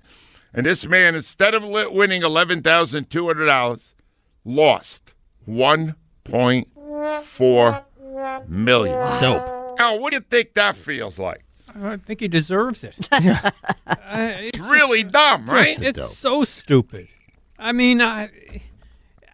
[0.53, 3.93] And this man, instead of winning eleven thousand two hundred dollars,
[4.45, 5.13] lost
[5.45, 6.67] one point
[7.23, 7.85] four
[8.47, 8.97] million.
[9.21, 9.79] Dope.
[9.79, 11.43] Al, what do you think that feels like?
[11.75, 12.95] I think he deserves it.
[14.13, 15.81] It's really dumb, Just- right?
[15.81, 17.07] It's so stupid.
[17.57, 18.29] I mean, I,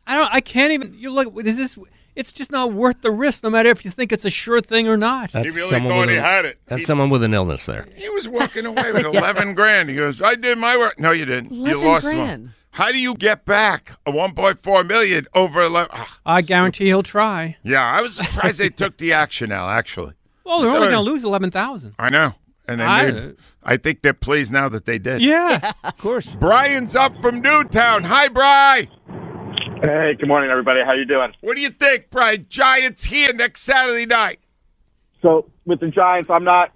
[0.06, 0.30] I don't.
[0.34, 0.94] I can't even.
[0.94, 1.34] You look.
[1.46, 1.78] Is this?
[2.16, 4.88] It's just not worth the risk, no matter if you think it's a sure thing
[4.88, 5.32] or not.
[5.32, 6.60] That's really someone thought with he a- had it.
[6.66, 7.88] That's He- someone with an illness there.
[7.96, 9.90] He was walking away with 11 grand.
[9.90, 11.00] He goes, I did my work.
[11.00, 11.54] No, you didn't.
[11.54, 12.20] you lost grand.
[12.20, 12.54] one.
[12.72, 15.90] How do you get back a 1.4 million over 11?
[15.94, 17.58] Ah, I guarantee he'll try.
[17.64, 20.14] yeah, I was surprised they took the action now, actually.
[20.48, 21.96] Well, they're only going to lose eleven thousand.
[22.00, 22.34] I know.
[22.70, 25.22] And they I- made, I think they're pleased now that they did.
[25.22, 26.34] Yeah, of course.
[26.36, 28.04] Brian's up from Newtown.
[28.04, 28.88] Hi, Bry.
[29.82, 30.80] Hey, good morning, everybody.
[30.86, 31.34] How you doing?
[31.42, 32.46] What do you think, Brian?
[32.50, 34.40] Giants here next Saturday night.
[35.22, 36.72] So with the Giants, I'm not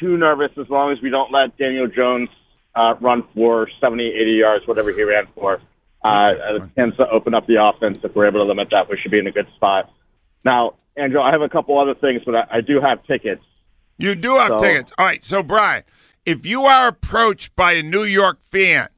[0.00, 2.28] too nervous as long as we don't let Daniel Jones
[2.74, 5.60] uh, run for 70, 80 yards, whatever he ran for.
[6.02, 7.98] Uh, it tends to open up the offense.
[8.02, 9.90] If we're able to limit that, we should be in a good spot.
[10.44, 13.42] Now, Andrew, I have a couple other things, but I, I do have tickets.
[13.98, 14.92] You do have So- tickets.
[14.98, 15.24] All right.
[15.24, 15.82] So, Brian,
[16.26, 18.88] if you are approached by a New York fan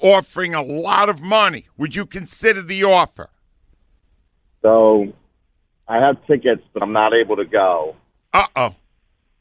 [0.00, 3.30] offering a lot of money, would you consider the offer?
[4.62, 5.12] So
[5.86, 7.96] I have tickets, but I'm not able to go.
[8.32, 8.62] Uh oh.
[8.62, 8.74] All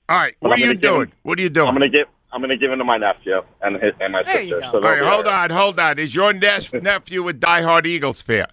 [0.10, 0.36] right.
[0.42, 1.02] But What I'm are you doing?
[1.08, 1.68] him- What are you doing?
[1.68, 4.42] I'm gonna give I'm gonna give them to my nephew and his, and my There
[4.42, 4.60] sister.
[4.62, 5.34] So All they'll right, hold there.
[5.34, 5.98] on, hold on.
[6.00, 8.48] Is your nes- nephew a diehard Eagles fan?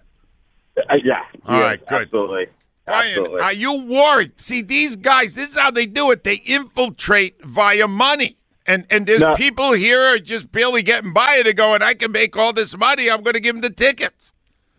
[0.77, 1.21] Uh, yeah.
[1.45, 1.79] All right.
[1.81, 2.01] yes, right, good.
[2.03, 2.45] Absolutely.
[2.85, 4.39] Brian, are you worried?
[4.39, 6.23] See, these guys, this is how they do it.
[6.23, 8.37] They infiltrate via money.
[8.67, 9.35] And and there's No.
[9.35, 12.75] people here are just barely getting by it and going, I can make all this
[12.77, 13.09] money.
[13.09, 14.33] I'm going to give them the tickets.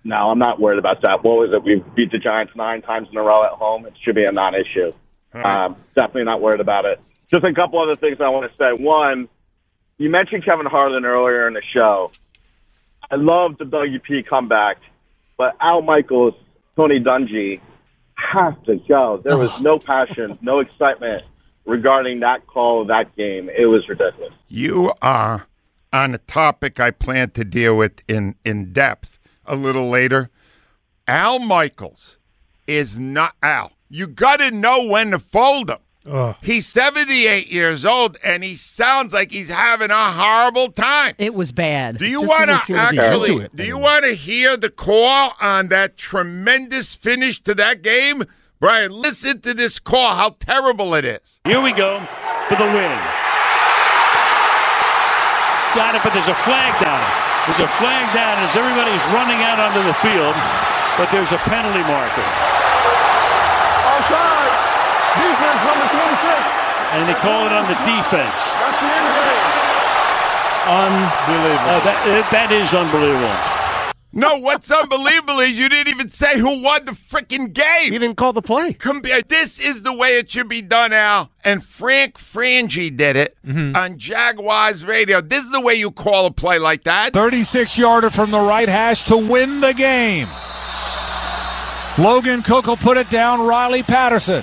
[0.05, 1.25] No, I'm not worried about that.
[1.25, 1.63] What was it?
[1.65, 3.87] We beat the Giants nine times in a row at home.
[3.87, 4.93] It should be a non-issue.
[5.35, 7.01] Um, definitely not worried about it.
[7.31, 8.83] Just a couple other things I want to say.
[8.83, 9.29] One,
[9.99, 12.13] you mentioned Kevin Harlan earlier in the show.
[13.11, 14.79] I love the WP comeback,
[15.37, 16.35] but Al Michaels,
[16.77, 17.61] Tony Dungy
[18.17, 19.21] have to go.
[19.23, 21.23] There was no passion, no excitement
[21.65, 23.51] regarding that call that game.
[23.51, 24.33] It was ridiculous.
[24.49, 25.47] You are
[25.93, 30.31] on a topic I plan to deal with in, in depth a little later.
[31.07, 32.19] Al Michaels
[32.67, 33.73] is not Al.
[33.89, 35.79] You got to know when to fold him.
[36.43, 41.15] He's 78 years old and he sounds like he's having a horrible time.
[41.19, 41.99] It was bad.
[41.99, 43.45] Do you want to seem like he's into actually?
[43.45, 48.25] it Do you want to hear the call on that tremendous finish to that game,
[48.61, 48.93] Brian?
[48.93, 50.15] Listen to this call.
[50.15, 51.41] How terrible it is.
[51.45, 51.99] Here we go
[52.49, 52.99] for the win.
[55.75, 57.05] Got it, but there's a flag down.
[57.45, 60.35] There's a flag down as everybody's running out onto the field,
[60.97, 62.27] but there's a penalty marker.
[63.85, 64.57] Offside.
[65.21, 65.46] Defense number 26.
[66.93, 68.53] And they call it on the defense.
[68.55, 69.53] That's the end of the game.
[70.67, 71.81] Unbelievable.
[71.87, 73.53] that, that is unbelievable.
[74.13, 77.93] No, what's unbelievable is you didn't even say who won the freaking game.
[77.93, 78.73] You didn't call the play.
[78.73, 81.31] Come, this is the way it should be done, Al.
[81.45, 83.77] And Frank Frangie did it Mm-hmm.
[83.77, 85.21] on Jaguars radio.
[85.21, 87.13] This is the way you call a play like that.
[87.13, 90.29] 36 yarder from the right hash to win the game.
[91.99, 93.47] Logan Cooke will put it down.
[93.47, 94.43] Riley Patterson.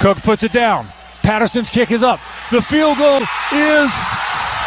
[0.00, 0.86] Cooke puts it down.
[1.22, 2.20] Patterson's kick is up.
[2.50, 3.18] The field goal
[3.52, 3.90] is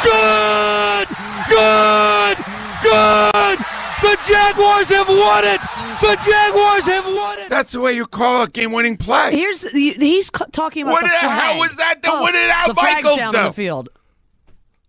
[0.04, 1.08] good!
[1.50, 2.38] Good!
[2.84, 3.60] Good!
[4.02, 5.62] The Jaguars have won it!
[6.02, 7.50] The Jaguars have won it!
[7.50, 9.32] That's the way you call a game-winning play.
[9.36, 11.42] Here's he's talking about What the the flag.
[11.52, 12.00] hell was that?
[12.06, 13.44] Oh, What did Al the flag's Michaels down do?
[13.44, 13.90] the field.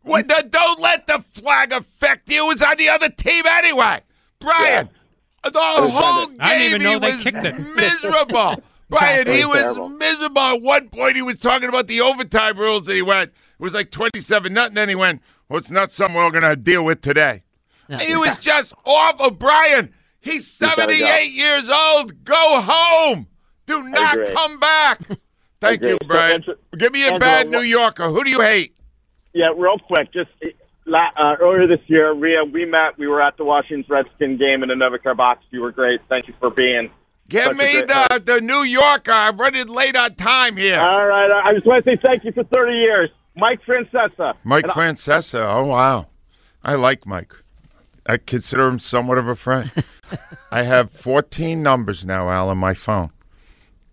[0.03, 2.45] What the, don't let the flag affect you.
[2.45, 4.01] It was on the other team anyway.
[4.41, 4.89] Brian,
[5.45, 7.59] the whole game I didn't even know he they was kicked it.
[7.77, 8.63] miserable.
[8.99, 9.45] Brian, he Exactly.
[9.45, 9.89] was Terrible.
[9.91, 10.41] miserable.
[10.43, 13.75] At one point, he was talking about the overtime rules, and he went, it was
[13.75, 14.75] like 27 nothing.
[14.75, 17.43] Then he went, well, it's not something we're going to deal with today.
[18.01, 19.31] He was just awful.
[19.33, 20.93] Brian, he's gotta go.
[20.93, 22.25] 78 years old.
[22.25, 23.27] Go home.
[23.67, 24.33] Do not agree.
[24.35, 25.01] come back.
[25.61, 25.91] Thank agree.
[25.91, 26.33] you, So, Brian.
[26.37, 28.09] Andrew- Give me a Andrew, bad New Yorker.
[28.09, 28.75] Who do you hate?
[29.35, 30.31] Yeah, real quick, just
[30.87, 32.99] la- uh, earlier this year, Rhea, we met.
[32.99, 35.45] We were at the Washington Redskin game in the Novicar box.
[35.51, 36.01] You were great.
[36.09, 36.91] Thank you for being.
[37.33, 38.27] Give such me the, host.
[38.27, 39.11] the New Yorker.
[39.13, 40.79] I'm running late on time here.
[40.79, 44.35] All right, I just want to say thank you for 30 years, Mike Francesa.
[44.45, 45.41] Mike And I- Francesa.
[45.55, 46.07] Oh, wow.
[46.63, 47.33] I like Mike.
[48.07, 49.71] I consider him somewhat of a friend.
[50.51, 53.11] I have 14 numbers now, Al, on my phone.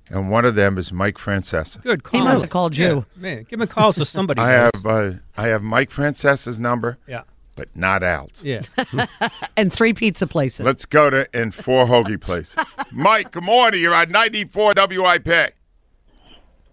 [0.10, 1.82] And one of them is Mike Francesa.
[1.84, 2.20] Good call.
[2.20, 3.06] He must have called you.
[3.16, 4.42] Yeah, man, give him a call so somebody.
[4.42, 4.72] I knows.
[4.74, 7.22] have uh, I have Mike Francesa's number, Yeah.
[7.56, 8.44] But not Al's.
[8.44, 8.62] Yeah.
[9.58, 10.66] and three pizza places.
[10.66, 12.56] Let's go to in four hoagie places.
[12.92, 13.82] Mike, good morning.
[13.82, 15.54] You're on 94 WIP.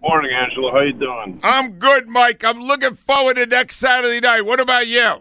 [0.03, 0.71] Morning, Angela.
[0.73, 1.41] How you doing?
[1.43, 2.45] I'm good, Mike.
[2.45, 4.43] I'm looking forward to next Saturday night.
[4.43, 5.17] What about you?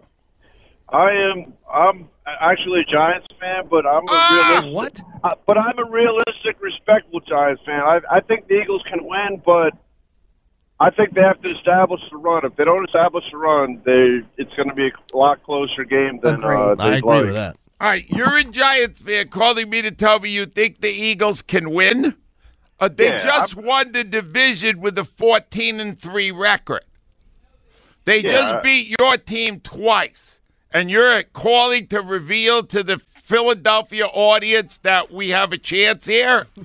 [0.90, 1.52] I am.
[1.72, 2.08] I'm
[2.40, 4.72] actually a Giants fan, but I'm a Ah, realistic.
[4.74, 5.00] what?
[5.24, 7.80] Uh, but I'm a realistic, respectful Giants fan.
[7.80, 9.72] I, I think the Eagles can win, but
[10.78, 12.44] I think they have to establish the run.
[12.44, 16.20] If they don't establish the run, they it's going to be a lot closer game
[16.22, 17.24] than uh, I they'd agree like.
[17.24, 17.56] with that.
[17.80, 21.42] All right, you're a Giants fan calling me to tell me you think the Eagles
[21.42, 22.14] can win?
[22.80, 26.84] Uh, they Yeah, just won the division with a 14 and 3 record.
[28.04, 28.28] They Yeah.
[28.30, 30.40] just beat your team twice.
[30.72, 36.46] And you're calling to reveal to the Philadelphia audience that we have a chance here?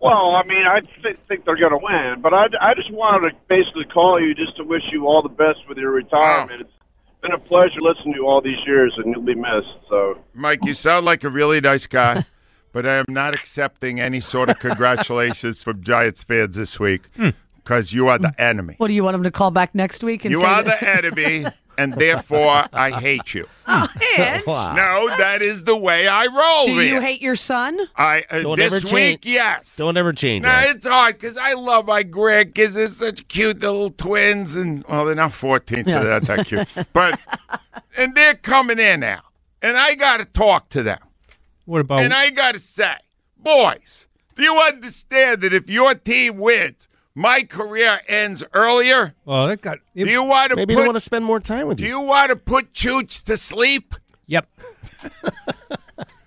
[0.00, 3.30] Well, I mean, I th- think they're going to win, but I, I just wanted
[3.30, 6.60] to basically call you just to wish you all the best with your retirement.
[6.60, 6.72] It's
[7.20, 9.74] been a pleasure listening to you all these years, and you'll be missed.
[9.88, 12.24] So, Mike, you sound like a really nice guy,
[12.72, 17.30] but I am not accepting any sort of congratulations from Giants fans this week hmm.
[17.56, 18.40] because you are the hmm.
[18.40, 18.74] enemy.
[18.78, 20.24] What do you want him to call back next week?
[20.24, 21.46] And You say are that- the enemy,
[21.78, 23.46] and therefore I hate you.
[23.68, 26.66] Ange, No, that is the way I roll.
[26.66, 27.00] Do you here.
[27.00, 27.78] hate your son?
[27.96, 29.22] I uh, Don't this ever week?
[29.22, 29.26] change.
[29.26, 29.76] Yes.
[29.76, 30.44] Don't ever change.
[30.44, 30.70] No, Ange.
[30.76, 32.72] it's hard because I love my grandkids.
[32.72, 36.00] They're such cute little twins, and well, they're not fourteen, so Yeah.
[36.02, 36.68] they're not that cute.
[36.92, 37.18] But
[37.96, 39.22] and they're coming in now,
[39.62, 40.98] and I got to talk to them,
[41.64, 42.00] What about?
[42.00, 42.94] and I got to say,
[43.36, 46.88] boys, do you understand that if your team wins,
[47.18, 49.14] my career ends earlier?
[49.24, 49.78] well, that got.
[49.96, 50.80] Do you want to Maybe put?
[50.82, 51.88] they want to spend more time with do you.
[51.90, 53.94] Do you want to put Chooch to sleep?
[54.26, 54.46] Yep.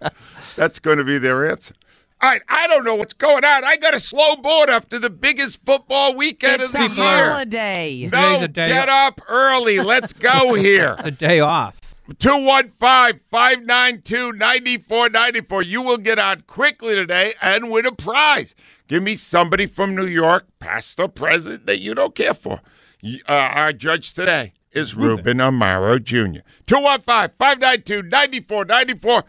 [0.56, 1.74] That's going to be their answer.
[2.22, 3.64] All right, I don't know what's going on.
[3.64, 7.32] I got a slow board after the biggest football weekend It's of the year.
[7.32, 8.10] holiday.
[8.12, 9.14] No, a day get off.
[9.14, 9.80] up early.
[9.80, 10.96] Let's go here.
[11.00, 11.81] It's a day off.
[12.20, 15.62] 215 592 9494.
[15.64, 18.56] You will get on quickly today and win a prize.
[18.88, 22.62] Give me somebody from New York, past or present, that you don't care for.
[23.04, 26.42] Uh, our judge today is Ruben Amaro Jr.
[26.68, 29.24] 215 592 9494.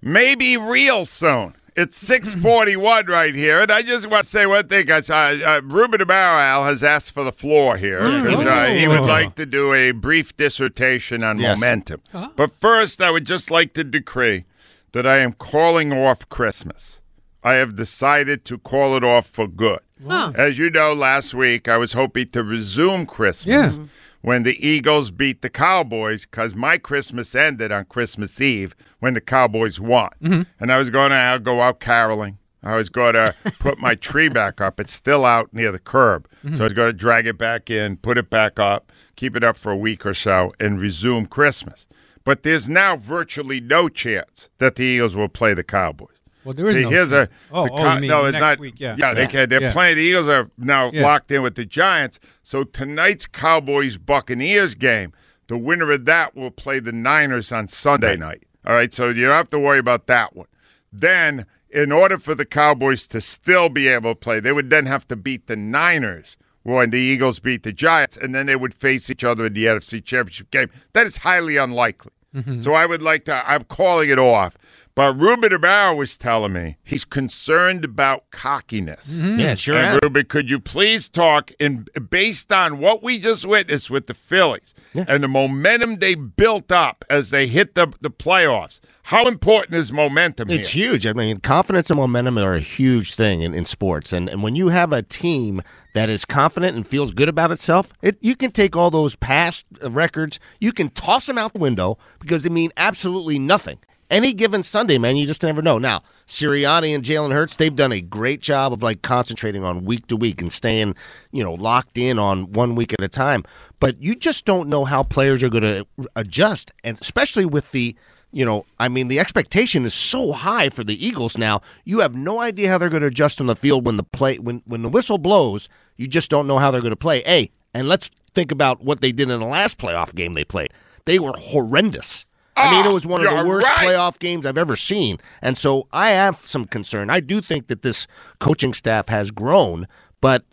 [0.00, 1.54] Maybe real soon.
[1.80, 4.86] It's 641 right here, and I just want to say one thing.
[4.86, 5.08] guys.
[5.08, 9.36] Uh, uh, Ruben Amaro has asked for the floor here because uh, he would like
[9.36, 11.56] to do a brief dissertation on Yes.
[11.56, 12.02] momentum.
[12.34, 14.44] But first, I would just like to decree
[14.92, 17.00] that I am calling off Christmas.
[17.44, 19.78] I have decided to call it off for good.
[20.04, 20.32] Huh.
[20.34, 23.84] As you know, last week I was hoping to resume Christmas Yeah.
[24.22, 29.20] When the Eagles beat the Cowboys because my Christmas ended on Christmas Eve when the
[29.20, 30.10] Cowboys won.
[30.22, 30.42] Mm-hmm.
[30.60, 32.38] And I was going to go out caroling.
[32.62, 34.80] I was going to put my tree back up.
[34.80, 36.28] It's still out near the curb.
[36.42, 36.60] So mm-hmm.
[36.60, 39.56] I was going to drag it back in, put it back up, keep it up
[39.56, 41.86] for a week or so, and resume Christmas.
[42.24, 46.17] But there's now virtually no chance that the Eagles will play the Cowboys.
[46.48, 48.58] Well, there is See, no here's a Oh, the oh, you no, it's next not.
[48.58, 48.96] week, yeah.
[48.98, 49.26] yeah, they Yeah.
[49.28, 49.48] can.
[49.50, 49.72] They're Yeah.
[49.74, 49.96] playing.
[49.96, 51.02] The Eagles are now Yeah.
[51.02, 52.18] locked in with the Giants.
[52.42, 55.12] So tonight's Cowboys Buccaneers game,
[55.48, 58.44] the winner of that will play the Niners on Sunday night.
[58.66, 60.46] All right, so you don't have to worry about that one.
[60.90, 64.86] Then, in order for the Cowboys to still be able to play, they would then
[64.86, 68.72] have to beat the Niners when the Eagles beat the Giants, and then they would
[68.72, 70.70] face each other in the NFC Championship game.
[70.94, 72.12] That is highly unlikely.
[72.34, 72.62] Mm-hmm.
[72.62, 73.50] So I would like to.
[73.50, 74.56] I'm calling it off.
[74.98, 79.16] But Ruben Amaro was telling me he's concerned about cockiness.
[79.16, 80.00] Yeah, sure And.
[80.02, 84.74] Ruben, could you please talk in based on what we just witnessed with the Phillies
[84.96, 88.80] and the momentum they built up as they hit the the playoffs?
[89.04, 90.90] How important is momentum It's here?
[90.90, 91.06] huge.
[91.06, 94.12] I mean, confidence and momentum are a huge thing in, in sports.
[94.12, 95.62] And, and when you have a team
[95.94, 99.64] that is confident and feels good about itself, it, you can take all those past
[99.80, 103.78] uh, records, you can toss them out the window because they mean absolutely nothing.
[104.10, 105.78] Any given Sunday, man, you just never know.
[105.78, 110.06] Now, Sirianni and Jalen Hurts, they've done a great job of like concentrating on week
[110.06, 110.94] to week and staying,
[111.30, 113.44] you know, locked in on one week at a time.
[113.80, 117.94] But you just don't know how players are going to adjust, and especially with the
[118.30, 121.62] you know, I mean, the expectation is so high for the Eagles now.
[121.84, 124.38] You have no idea how they're going to adjust on the field when the play
[124.38, 125.68] when when the whistle blows.
[125.96, 127.22] You just don't know how they're going to play.
[127.22, 130.72] Hey, and let's think about what they did in the last playoff game they played.
[131.06, 132.26] They were horrendous.
[132.58, 133.88] I mean, it was one of the worst right.
[133.88, 135.18] playoff games I've ever seen.
[135.42, 137.10] And so I have some concern.
[137.10, 138.06] I do think that this
[138.40, 139.86] coaching staff has grown,
[140.20, 140.44] but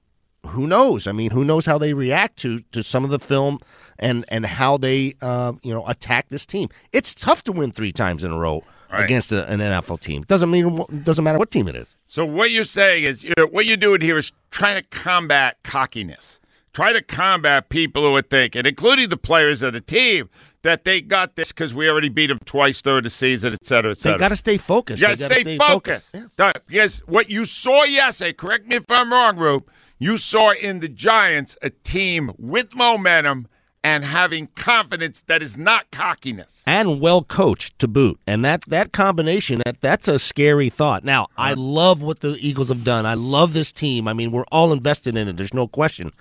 [0.45, 1.07] who knows?
[1.07, 3.59] I mean, who knows how they react to to some of the film
[3.99, 6.69] and and how they uh, you know attack this team.
[6.91, 9.03] It's tough to win three times in a row Right.
[9.03, 10.23] against a, an NFL team.
[10.27, 11.95] Doesn't mean doesn't matter what team it is.
[12.07, 15.57] So what you're saying is, you know, what you're doing here is trying to combat
[15.63, 16.39] cockiness.
[16.71, 20.29] Try to combat people who are thinking, including the players of the team,
[20.65, 23.91] that they got this because we already beat them twice during the season, et cetera,
[23.91, 24.17] et cetera.
[24.17, 24.99] They got to stay focused.
[24.99, 26.11] You They gotta gotta stay, stay focused.
[26.11, 26.35] focused.
[26.37, 26.53] Done.
[26.67, 30.89] Because what you saw yesterday, correct me if I'm wrong, Rube, you saw in the
[30.89, 33.47] Giants a team with momentum
[33.83, 36.63] and having confidence that is not cockiness.
[36.65, 38.19] and well coached to boot.
[38.25, 41.03] And that that combination that that's a scary thought.
[41.03, 41.61] Now, I uh-huh.
[41.61, 43.05] love what the Eagles have done.
[43.05, 44.07] I love this team.
[44.07, 45.37] I mean, we're all invested in it.
[45.37, 46.11] There's no question.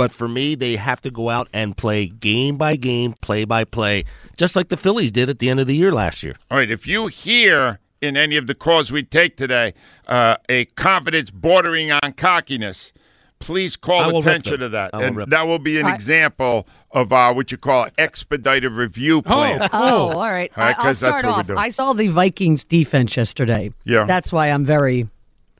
[0.00, 3.64] But for me, they have to go out and play game by game, play by
[3.64, 6.36] play, just like the Phillies did at the end of the year last year.
[6.50, 9.74] All right, if you hear in any of the calls we take today
[10.08, 12.94] uh, a confidence bordering on cockiness,
[13.40, 14.88] please call attention to that.
[14.94, 19.20] And rip that will be an I- example of uh, what you call expedited review
[19.20, 19.68] plan.
[19.70, 20.50] Oh, all right.
[20.56, 21.50] All right, I- I'll 'cause start off.
[21.50, 23.70] I saw the Vikings defense yesterday.
[23.84, 24.04] Yeah.
[24.04, 25.10] That's why I'm very.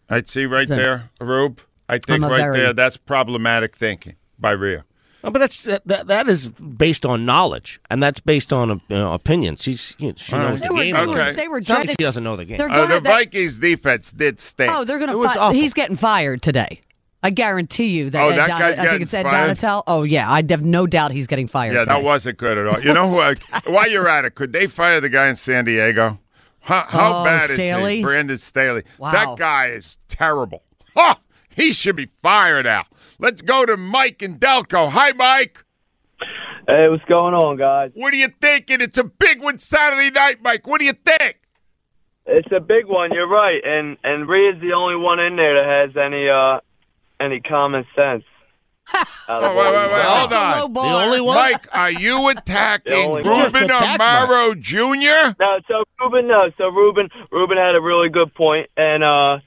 [0.09, 1.61] I'd see right The- there, Rube.
[1.91, 4.85] I think right very- there, that's problematic thinking by Rhea.
[5.23, 8.75] Oh, but that's that, that that is based on knowledge, and that's based on uh,
[8.89, 9.57] you know, opinion.
[9.57, 10.69] She's you know, she All knows right.
[10.71, 10.95] the They game.
[10.97, 11.37] were- a they little were- bit.
[11.37, 12.57] they It's not that she doesn't know the game.
[12.57, 14.73] They're Uh, gonna- the they- Vikings defense did stink.
[14.73, 15.19] Oh, they're going It to.
[15.19, 15.61] was Fi- awful.
[15.61, 16.81] he's getting fired today.
[17.23, 18.23] I guarantee you that.
[18.23, 19.59] Oh, Ed that Don- guy's I getting think it's Ed fired?
[19.59, 19.83] Donatel.
[19.87, 21.75] Oh yeah, I have no doubt he's getting fired.
[21.75, 21.93] Yeah, today.
[21.97, 22.81] that wasn't good at all.
[22.83, 23.21] You know who?
[23.21, 23.35] I,
[23.67, 26.19] while you're at it, could they fire the guy in San Diego?
[26.61, 27.97] How, how Oh, bad is Staley?
[27.97, 28.03] he?
[28.03, 28.85] Brandon Staley.
[28.97, 29.13] Wow.
[29.13, 30.63] That guy is terrible.
[30.97, 31.15] Oh,
[31.51, 32.87] he should be fired out.
[33.21, 34.91] Let's go to Mike and Delco.
[34.91, 35.63] Hi, Mike.
[36.67, 37.91] Hey, what's going on, guys?
[37.95, 38.81] What are you thinking?
[38.81, 40.67] It's a big one Saturday night, Mike.
[40.67, 41.37] What do you think?
[42.25, 43.13] It's a big one.
[43.13, 46.61] You're right, and and Rhea's the only one in there that has any uh
[47.21, 48.25] any common sense.
[48.95, 50.05] Oh, wait, all wait, these wait.
[50.05, 50.59] Hold on.
[50.61, 51.03] low bar.
[51.05, 51.37] only one?
[51.37, 55.35] Mike, are you attacking only Ruben attack Amaro Jr.?
[55.39, 59.39] No, so Ruben, no, so Ruben, Ruben had a really good point, and uh,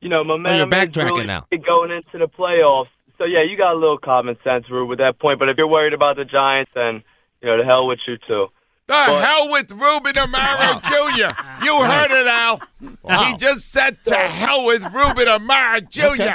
[0.00, 1.46] you know, momentum is backtracking really now.
[1.50, 2.88] big going into the playoffs.
[3.24, 5.38] So yeah, you got a little common sense, Ruben, with that point.
[5.38, 7.02] But if you're worried about the Giants, then
[7.40, 8.48] you know, the hell with you too.
[8.86, 11.64] The But- hell with Ruben Amaro Jr.
[11.64, 12.60] You heard it, Al.
[13.02, 13.24] Wow.
[13.24, 16.02] He just said to hell with Ruben Amaro Jr.
[16.08, 16.34] Okay.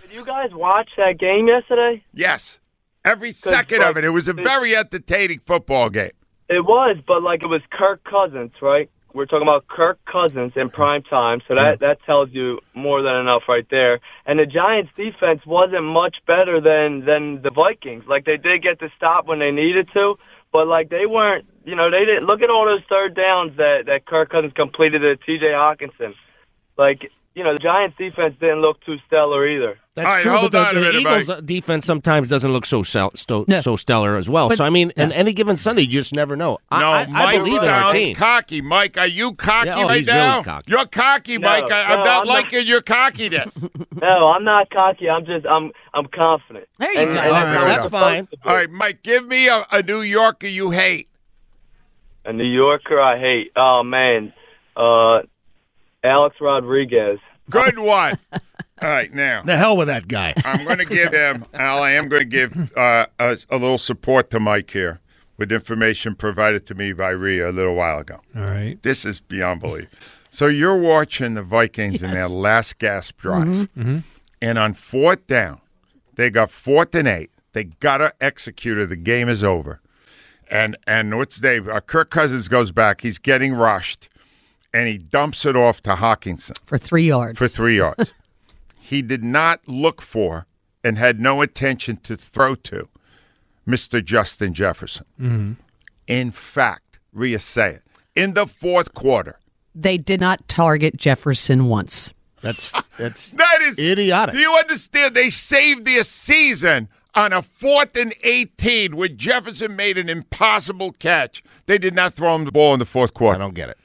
[0.00, 2.02] Did you guys watch that game yesterday?
[2.14, 2.60] Yes.
[3.04, 4.04] Every second of it.
[4.04, 6.12] It was a very entertaining football game.
[6.48, 8.88] It was, but like it was Kirk Cousins, right?
[9.16, 13.16] We're talking about Kirk Cousins in prime time, so that that tells you more than
[13.16, 13.98] enough right there.
[14.26, 18.04] And the Giants' defense wasn't much better than than the Vikings.
[18.06, 20.16] Like they did get the stop when they needed to,
[20.52, 21.46] but like they weren't.
[21.64, 24.98] You know, they didn't look at all those third downs that that Kirk Cousins completed
[24.98, 25.46] to T.J.
[25.46, 26.12] Hockenson.
[26.76, 29.78] Like you know, the Giants' defense didn't look too stellar either.
[29.94, 31.46] That's All right, true, but the, the Eagles' Mike.
[31.46, 33.60] defense sometimes doesn't look so sel- so, No.
[33.60, 34.48] so stellar as well.
[34.48, 35.16] But- so I mean, on yeah.
[35.16, 36.58] any given Sunday, you just never know.
[36.70, 38.16] I, No, I, I Mike believe in our sounds team.
[38.16, 38.60] cocky.
[38.62, 40.42] Mike, are you cocky Yeah, oh, right he's really now?
[40.42, 40.70] cocky.
[40.70, 41.70] You're cocky, No, Mike.
[41.70, 42.34] I, I'm no, not I'm not.
[42.34, 43.66] liking your cockiness.
[44.02, 45.08] No, I'm not cocky.
[45.08, 46.68] I'm just I'm I'm confident.
[46.78, 47.18] There you And- go.
[47.18, 48.24] and All that's right, how that's it's fine.
[48.24, 48.48] supposed to be.
[48.50, 51.08] All right, Mike, give me a, a New Yorker you hate.
[52.26, 53.52] A New Yorker I hate.
[53.56, 54.32] Oh man,
[54.76, 55.20] uh,
[56.04, 57.18] Alex Rodriguez.
[57.50, 58.18] Good one.
[58.32, 59.42] All right, now.
[59.42, 60.34] The hell with that guy.
[60.44, 63.78] I'm going to give him, Al, I am going to give uh, a, a little
[63.78, 65.00] support to Mike here
[65.38, 68.20] with information provided to me by Rhea a little while ago.
[68.36, 68.80] All right.
[68.82, 69.88] This is beyond belief.
[70.30, 73.46] So you're watching the Vikings in their last gasp drive.
[73.46, 73.98] Mm-hmm.
[74.42, 75.60] And on fourth down,
[76.16, 77.30] they got fourth and eight.
[77.52, 78.90] They got to execute it.
[78.90, 79.80] The game is over.
[80.50, 81.68] And and what's Dave?
[81.68, 83.00] Uh, Kirk Cousins goes back.
[83.00, 84.08] He's getting rushed,
[84.72, 87.38] and he dumps it off to Hockenson for three yards.
[87.38, 88.12] for three yards.
[88.80, 90.46] he did not look for
[90.84, 92.88] and had no intention to throw to
[93.66, 94.04] Mr.
[94.04, 95.04] Justin Jefferson.
[95.20, 95.52] Mm-hmm.
[96.06, 97.82] In fact, Rhea say it
[98.14, 99.38] in the fourth quarter.
[99.74, 102.12] They did not target Jefferson once.
[102.42, 104.34] That's that's That is idiotic.
[104.34, 105.14] Do you understand?
[105.14, 111.42] They saved their season on a fourth and 18 where Jefferson made an impossible catch.
[111.66, 113.36] They did not throw him the ball in the fourth quarter.
[113.36, 113.78] I don't get it.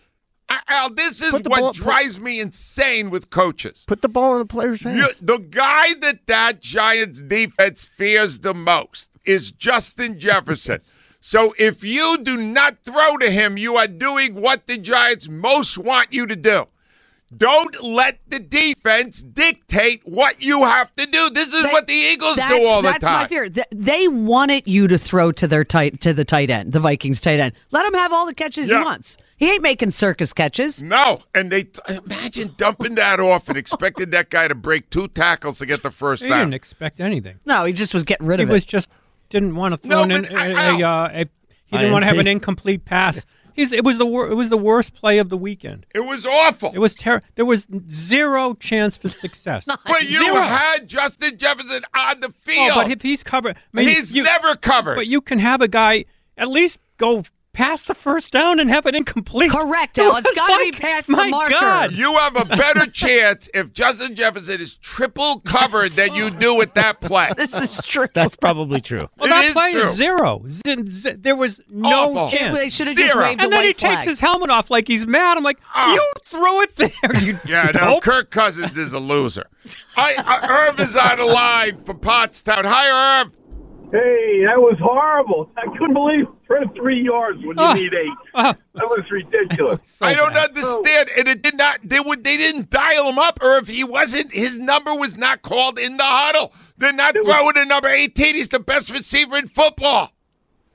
[0.67, 3.83] Al, this is what ball- put- drives me insane with coaches.
[3.87, 4.97] Put the ball in the player's hands.
[4.97, 10.79] You, the guy that that Giants defense fears the most is Justin Jefferson.
[11.21, 15.77] so if you do not throw to him, you are doing what the Giants most
[15.77, 16.65] want you to do.
[17.37, 21.29] Don't let the defense dictate what you have to do.
[21.29, 23.13] This is They- what the Eagles do all the that's time.
[23.21, 23.49] my fear.
[23.49, 27.21] Th- They wanted you to throw to their tight to the tight end, the Vikings
[27.21, 27.53] tight end.
[27.71, 28.79] Let him have all the catches Yeah.
[28.79, 29.17] he wants.
[29.37, 30.83] He ain't making circus catches.
[30.83, 35.59] No, and they imagine dumping that off and expecting that guy to break two tackles
[35.59, 36.39] to get the first He down.
[36.39, 37.37] didn't expect anything.
[37.45, 38.89] No, he just was getting rid He of was just
[39.29, 40.35] didn't want to throw No, in but, a,
[40.81, 41.25] a, uh, a
[41.65, 43.25] he didn't want to have an incomplete pass.
[43.61, 45.85] He's, it was the wor- it was the worst play of the weekend.
[45.93, 46.71] It was awful.
[46.73, 49.65] It was ter- There was zero chance for success.
[49.85, 50.41] But you Zero.
[50.41, 52.71] had Justin Jefferson on the Oh, field.
[52.75, 54.95] but if he's covered, I mean, He's you- never covered.
[54.95, 56.05] But you can have a guy
[56.37, 57.23] at least go
[57.53, 59.51] pass the first down and have it incomplete.
[59.51, 60.15] Correct, Al.
[60.17, 61.51] It's was got to like, be past my the marker.
[61.51, 61.93] God.
[61.93, 66.73] You have a better chance if Justin Jefferson is triple covered than you do with
[66.75, 67.29] that play.
[67.35, 68.07] This is true.
[68.13, 69.09] That's probably true.
[69.17, 69.81] Well, It that is play true.
[69.87, 70.43] is zero.
[70.49, 72.37] Z- z- there was no Awful.
[72.37, 72.57] chance.
[72.57, 73.25] They should have just Zero.
[73.25, 73.97] waved a and then white he flag.
[73.97, 75.37] takes his helmet off like he's mad.
[75.37, 75.93] I'm like, Ah.
[75.93, 77.15] you throw it there.
[77.21, 77.99] You Yeah, no.
[77.99, 79.45] Kirk Cousins is a loser.
[79.97, 82.63] I, I, Irv is on the line for Pottstown.
[82.65, 83.31] Hi, Irv.
[83.91, 85.49] Hey, that was horrible.
[85.57, 87.73] I couldn't believe for three yards when you Ah.
[87.73, 88.09] need eight.
[88.33, 88.55] Ah.
[88.75, 89.79] That was ridiculous.
[90.01, 91.79] I don't understand, and it did not.
[91.83, 92.23] They would.
[92.23, 94.31] They didn't dial him up, or if He wasn't.
[94.31, 96.53] His number was not called in the huddle.
[96.77, 98.35] They're not throwing a number eighteen.
[98.35, 100.11] He's the best receiver in football.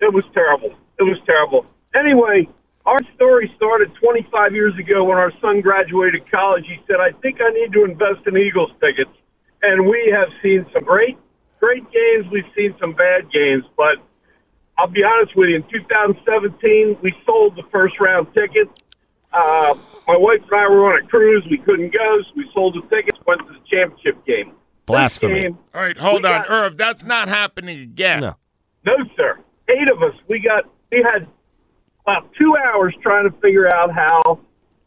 [0.00, 0.74] It was terrible.
[0.98, 1.64] It was terrible.
[1.94, 2.46] Anyway,
[2.84, 6.64] our story started 25 years ago when our son graduated college.
[6.66, 9.10] He said, I think I need to invest in Eagles tickets.
[9.62, 11.16] And we have seen some great,
[11.66, 12.26] great games.
[12.30, 13.64] We've seen some bad games.
[13.76, 13.96] But
[14.78, 18.70] I'll be honest with you, in 2017, we sold the first round tickets.
[19.32, 19.74] Uh,
[20.06, 21.44] my wife and I were on a cruise.
[21.50, 24.52] We couldn't go, so we sold the tickets, went to the championship game.
[24.86, 25.42] Blasphemy.
[25.42, 26.76] Game, All right, hold on, got- Irv.
[26.76, 28.20] That's not happening again.
[28.20, 28.36] No.
[28.84, 29.40] No, sir.
[29.68, 30.14] Eight of us.
[30.28, 30.64] We got.
[30.92, 31.26] We had
[32.04, 34.38] about two hours trying to figure out how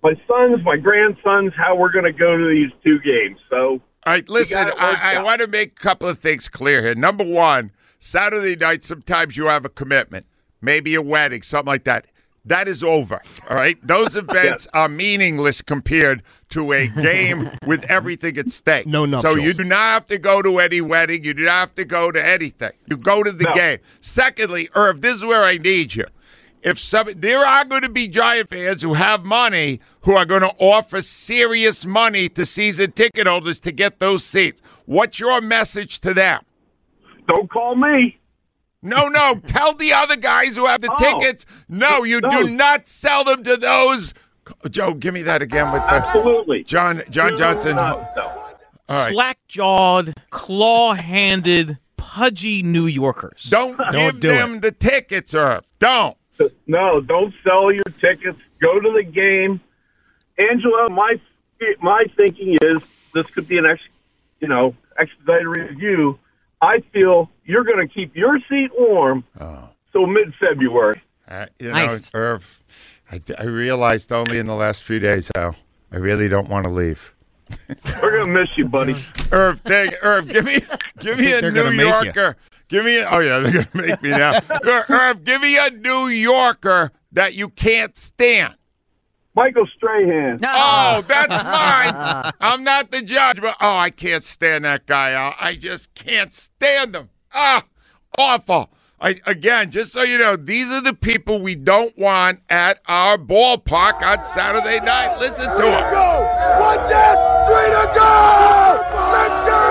[0.02, 3.38] my sons, my grandsons, how we're going to go to these two games.
[3.50, 4.55] So All right, listen.
[4.55, 6.95] got it worked I, I want to make a couple of things clear here.
[6.95, 8.84] Number one, Saturday night.
[8.84, 10.26] Sometimes you have a commitment,
[10.64, 12.07] maybe a wedding, something like that.
[12.43, 13.22] That is over.
[13.51, 18.88] All right, those events are meaningless compared to a game with everything at stake.
[18.88, 19.22] No no, no.
[19.22, 21.24] So you do not have to go to any wedding.
[21.24, 22.72] You do not have to go to anything.
[22.88, 23.53] You go to the No.
[23.53, 23.78] game.
[24.01, 26.05] Secondly, Irv, this is where I need you.
[26.62, 30.41] If some, there are going to be Giant fans who have money who are going
[30.41, 34.62] to offer serious money to season ticket holders to get those seats.
[34.86, 36.41] What's your message to them?
[37.28, 38.18] don't call me.
[38.82, 39.39] No, no.
[39.45, 40.97] Tell the other guys who have the Oh.
[40.97, 41.45] tickets.
[41.68, 42.30] No, you No.
[42.30, 44.14] do not sell them to those.
[44.72, 46.64] Joe, give me that again with the Absolutely.
[46.64, 47.76] John John Johnson.
[47.76, 48.24] No, no.
[48.24, 48.45] All
[48.89, 49.12] right.
[49.12, 53.43] Slack jawed, claw handed, pudgy New Yorkers.
[53.49, 55.66] Don't, give do them the tickets, Irv.
[55.78, 56.18] Don't.
[56.68, 58.40] No, don't sell your tickets.
[58.62, 59.60] Go to the game.
[60.38, 61.16] Angela, my
[61.82, 62.82] my thinking is
[63.14, 63.82] this could be an ex,
[64.40, 66.18] you know, expedited review.
[66.62, 69.70] I feel you're going to keep your seat warm Oh.
[69.92, 71.02] till mid February.
[71.28, 72.12] Uh, you Nice.
[72.14, 72.58] Irv,
[73.12, 75.56] I, I realized only in the last few days how
[75.92, 77.14] I really don't want to leave.
[78.02, 78.96] We're going to miss you, buddy.
[79.32, 80.60] Irv, thank, Irv, give me,
[81.00, 81.88] give me a New gonna you.
[81.88, 82.36] Yorker.
[82.70, 84.40] Give me, a, oh yeah, they're gonna make me now.
[84.64, 88.54] Ir- Irv, give me a New Yorker that you can't stand.
[89.36, 90.40] Michael Strahan.
[90.44, 92.32] Oh, that's mine.
[92.40, 95.12] I'm not the judge, but oh, I can't stand that guy.
[95.12, 95.34] Al.
[95.40, 97.10] I just can't stand him.
[97.34, 97.64] Ah,
[98.18, 98.70] awful.
[99.02, 103.18] I, again, just so you know, these are the people we don't want at our
[103.18, 105.18] ballpark on Saturday night.
[105.20, 105.92] Listen to them.
[105.94, 106.28] Go!
[106.60, 107.16] One down,
[107.48, 108.76] three to go!
[109.14, 109.66] Let's go!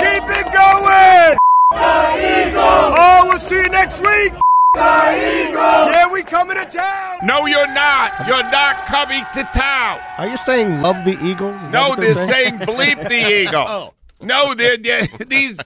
[0.00, 1.36] Keep it going!
[1.70, 2.94] The Eagles!
[2.96, 4.32] Oh, we'll see you next week!
[4.74, 5.90] The Eagles!
[5.94, 7.18] Yeah, we coming to town!
[7.22, 8.26] No, you're not.
[8.26, 10.00] You're not coming to town.
[10.18, 11.54] Are you saying love the Eagles?
[11.56, 13.64] Is that No, what they're saying bleep the Eagle.
[13.66, 13.94] Oh.
[14.22, 15.56] No, they're, they're these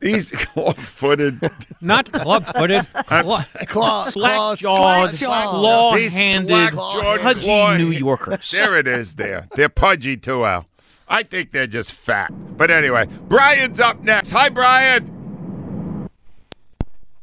[0.00, 1.38] these claw-footed,
[1.80, 2.86] Not club footed.
[3.06, 8.50] Claw, claw, Slack jawed, claw-handed, slack-jawed pudgy claw- New Yorkers.
[8.50, 9.14] There it is.
[9.14, 10.66] There, they're pudgy too, Al.
[11.08, 12.30] I think they're just fat.
[12.56, 14.30] But anyway, Brian's up next.
[14.30, 15.12] Hi, Brian.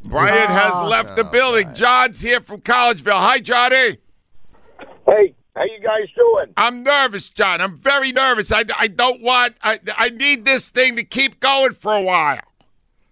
[0.05, 1.73] Brian has oh, left the building.
[1.73, 3.19] John's here from Collegeville.
[3.19, 3.97] Hi, Johnny.
[5.05, 6.53] Hey, how you guys doing?
[6.57, 7.61] I'm nervous, John.
[7.61, 8.51] I'm very nervous.
[8.51, 9.55] I, I don't want.
[9.61, 12.39] I I need this thing to keep going for a while.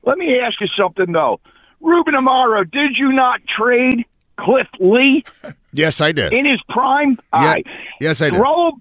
[0.04, 1.40] Let me ask you something though.
[1.80, 4.06] Ruben Amaro, did you not trade
[4.40, 5.24] Cliff Lee
[5.74, 6.34] Yes, I did.
[6.34, 7.18] in his prime?
[7.34, 7.46] Yeah.
[7.46, 7.68] right.
[8.00, 8.38] Yes, I did.
[8.38, 8.72] Throw.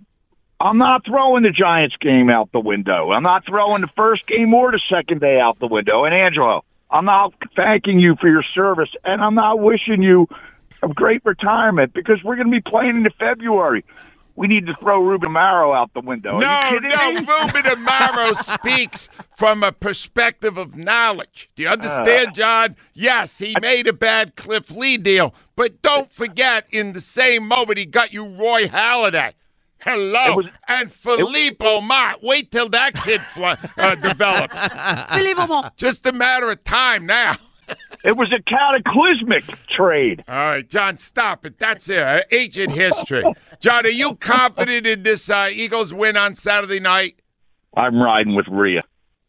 [0.61, 3.13] I'm not throwing the Giants game out the window.
[3.13, 6.05] I'm not throwing the first game or the second day out the window.
[6.05, 10.29] And Angelo, I'm not thanking you for your service, and I'm not wishing you
[10.83, 13.85] a great retirement because we're going to be playing into February.
[14.37, 16.39] We need to throw Ruben Amaro out the window.
[16.39, 17.13] No, no.
[17.13, 17.19] me?
[17.19, 21.51] Ruben Amaro speaks from a perspective of knowledge.
[21.57, 21.73] Do you uh.
[21.73, 22.77] understand, John?
[22.93, 27.79] Yes, he made a bad Cliff Lee deal, but don't forget, in the same moment,
[27.79, 29.33] he got you Roy Halladay.
[29.83, 32.16] Hello, was- and Philippe Omar.
[32.22, 33.45] Wait till that kid fl-
[33.78, 34.55] uh, develops.
[35.14, 35.76] Philippe Aumont.
[35.76, 37.37] Just a matter of time now.
[38.05, 40.24] It was a cataclysmic trade.
[40.26, 41.59] All right, John, stop it.
[41.59, 41.99] That's it.
[41.99, 43.22] Uh, Ancient history.
[43.61, 47.20] John, are you confident in this uh, Eagles win on Saturday night?
[47.76, 48.83] I'm riding with Rhea.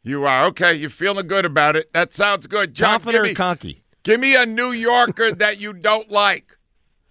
[0.03, 0.73] You are okay.
[0.73, 1.93] You're feeling good about it.
[1.93, 2.93] That sounds good, John.
[3.01, 3.83] Confident give or me, conky?
[4.03, 6.57] Give me a New Yorker that you don't like.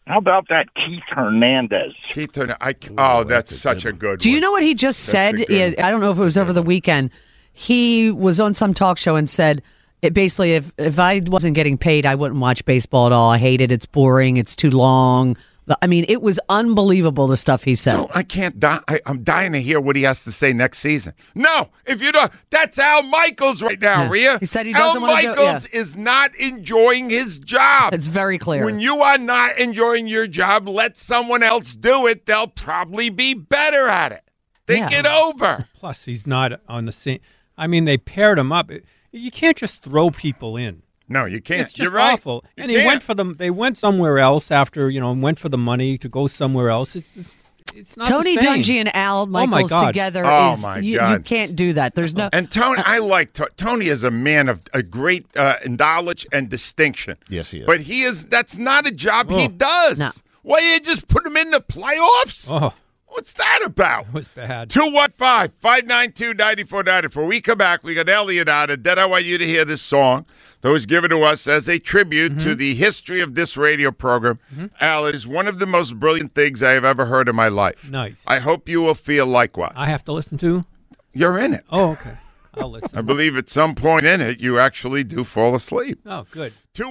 [0.06, 1.92] How about that Keith Hernandez?
[2.08, 2.56] Keith Hernandez.
[2.60, 4.20] I, oh, that's, such a good.
[4.20, 5.46] Do you know what he just That's said?
[5.46, 7.10] good I don't know if it was over the weekend.
[7.52, 9.62] He was on some talk show and said,
[10.02, 13.30] it basically, if if I wasn't getting paid, I wouldn't watch baseball at all.
[13.30, 13.70] I hate it.
[13.70, 14.38] It's boring.
[14.38, 15.36] It's too long.
[15.82, 17.92] I mean, it was unbelievable the stuff he said.
[17.92, 18.80] So I can't die.
[18.88, 21.14] I, I'm dying to hear what he has to say next season.
[21.34, 24.08] No, if you don't, that's Al Michaels right now, Yeah.
[24.10, 24.38] Rhea.
[24.40, 27.94] He said he doesn't wanna do- Michaels is not enjoying his job.
[27.94, 28.64] It's very clear.
[28.64, 32.26] When you are not enjoying your job, let someone else do it.
[32.26, 34.22] They'll probably be better at it.
[34.66, 35.00] Think Yeah.
[35.00, 35.66] it over.
[35.74, 37.20] Plus, he's not on the same.
[37.58, 38.70] I mean, they paired him up.
[39.12, 40.82] You can't just throw people in.
[41.10, 41.60] No, you can't.
[41.62, 42.14] It's just You're right.
[42.14, 42.44] awful.
[42.56, 42.86] You and he can't.
[42.86, 43.34] went for them.
[43.38, 46.94] They went somewhere else after you know, went for the money to go somewhere else.
[46.96, 47.30] It's, it's,
[47.74, 48.42] it's not Tony the.
[48.42, 49.86] Dungy and Al Oh, my Michaels God.
[49.88, 51.94] together Oh, is my you, you can't do that.
[51.94, 55.56] There's no And Tony, I like To- Tony is a man of a great uh,
[55.66, 57.16] knowledge and distinction.
[57.28, 57.66] Yes, he is.
[57.66, 58.24] But he is.
[58.26, 59.48] That's not a job he Oh.
[59.48, 59.98] does.
[59.98, 60.10] No.
[60.42, 62.50] Why you just put him in the playoffs?
[62.50, 62.72] Oh,
[63.10, 64.06] What's that about?
[64.06, 64.70] it was bad.
[64.70, 67.24] 215 592 9494.
[67.26, 67.82] We come back.
[67.84, 70.24] We got Elliot out, and then I want you to hear this song
[70.62, 72.48] that was given to us as a tribute Mm-hmm.
[72.48, 74.38] to the history of this radio program.
[74.80, 77.48] Al, it is one of the most brilliant things I have ever heard in my
[77.48, 77.88] life.
[77.88, 78.16] Nice.
[78.26, 79.72] I hope you will feel likewise.
[79.76, 80.64] I have to listen to.
[81.12, 81.64] You're in it.
[81.70, 82.16] Oh, okay.
[82.54, 82.90] I'll listen.
[82.94, 85.98] I believe at some point in it, you actually do fall asleep.
[86.06, 86.52] Oh, good.
[86.74, 86.90] Two.